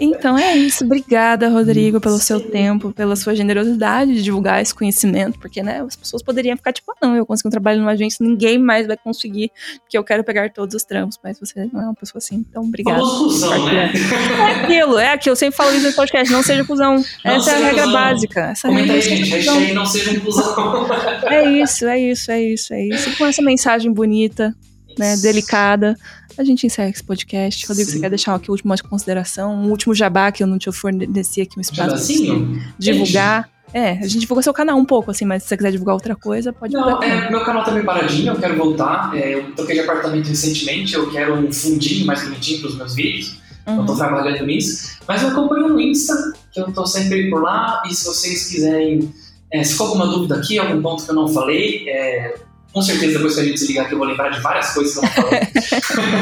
[0.00, 0.84] Então é isso.
[0.84, 5.96] Obrigada, Rodrigo, pelo seu tempo, pela sua generosidade de divulgar esse conhecimento, porque né, as
[5.96, 8.96] pessoas poderiam ficar tipo, ah, não, eu consigo um trabalho numa agência, ninguém mais vai
[8.96, 12.36] conseguir, porque eu quero pegar todos os trampos, mas você não é uma pessoa assim,
[12.36, 13.02] então obrigada.
[13.02, 13.92] Né?
[14.38, 15.32] É aquilo, é aquilo.
[15.32, 16.96] Eu sempre falo isso no podcast, não seja cuzão.
[17.24, 18.40] Não Essa é a regra básica.
[18.50, 20.88] Essa Comenta regra aí, gente, não seja um cuzão.
[21.26, 23.10] É isso, é isso, é isso, é isso.
[23.10, 24.54] E com essa mensagem bonita,
[24.98, 25.96] né, delicada,
[26.36, 27.66] a gente encerra esse podcast.
[27.66, 27.96] Rodrigo, Sim.
[27.96, 31.40] você quer deixar aqui a última consideração, um último jabá que eu não te forneci
[31.40, 33.50] aqui um espaço para divulgar?
[33.74, 36.14] É, a gente divulga seu canal um pouco, assim, mas se você quiser divulgar outra
[36.14, 39.16] coisa, pode Não, é, meu canal tá meio paradinho, eu quero voltar.
[39.16, 43.38] É, eu toquei de apartamento recentemente, eu quero um fundinho mais bonitinho pros meus vídeos.
[43.66, 43.80] Uhum.
[43.80, 44.98] Eu tô trabalhando nisso.
[45.08, 46.14] Mas eu acompanho no Insta,
[46.52, 47.82] que eu tô sempre por lá.
[47.86, 49.12] E se vocês quiserem,
[49.50, 52.34] é, se for alguma dúvida aqui, algum ponto que eu não falei, é,
[52.72, 54.92] com certeza, depois que a gente se ligar aqui, eu vou lembrar de várias coisas
[54.94, 55.40] que eu não falei.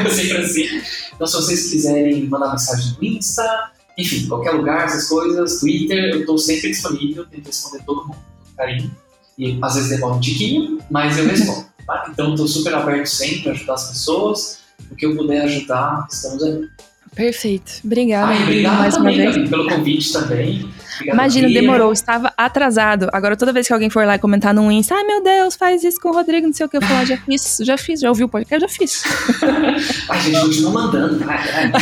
[0.11, 0.83] Sempre assim.
[1.15, 6.21] Então, se vocês quiserem mandar mensagem no Insta, enfim, qualquer lugar, essas coisas, Twitter, eu
[6.21, 8.19] estou sempre disponível, tento responder todo mundo.
[8.57, 8.91] carinho.
[9.39, 11.67] E às vezes demora um tiquinho, mas eu respondo.
[11.87, 12.09] tá?
[12.11, 14.59] Então estou super aberto sempre a ajudar as pessoas.
[14.91, 16.69] O que eu puder ajudar, estamos aí.
[17.15, 17.73] Perfeito.
[17.85, 19.37] Obrigada Gabi, obrigado mais uma também, vez.
[19.37, 20.71] Gabi, pelo convite também.
[21.07, 23.09] Imagina, demorou, estava atrasado.
[23.13, 25.83] Agora, toda vez que alguém for lá e comentar no Insta, ai meu Deus, faz
[25.85, 28.09] isso com o Rodrigo, não sei o que, eu falar, já fiz, já fiz, já
[28.09, 29.03] ouviu o podcast, já fiz.
[30.09, 31.73] Ai, gente, continua mandando, cara.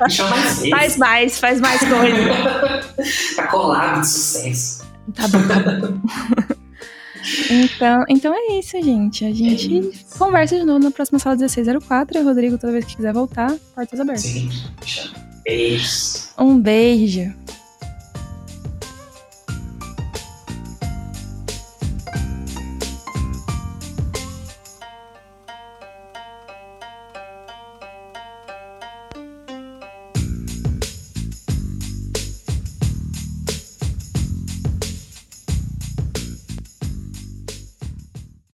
[0.00, 0.70] Me chama mais, vezes.
[0.70, 2.16] Faz mais, faz mais coisa.
[3.36, 4.84] Tá colado de sucesso.
[5.14, 6.00] Tá bom, tá bom.
[7.50, 9.24] Então, então é isso, gente.
[9.24, 12.22] A gente É conversa de novo na próxima sala 1604.
[12.22, 14.22] Rodrigo, toda vez que quiser voltar, portas abertas.
[14.22, 14.48] Sim.
[15.44, 16.30] Beijos.
[16.38, 17.32] Um beijo.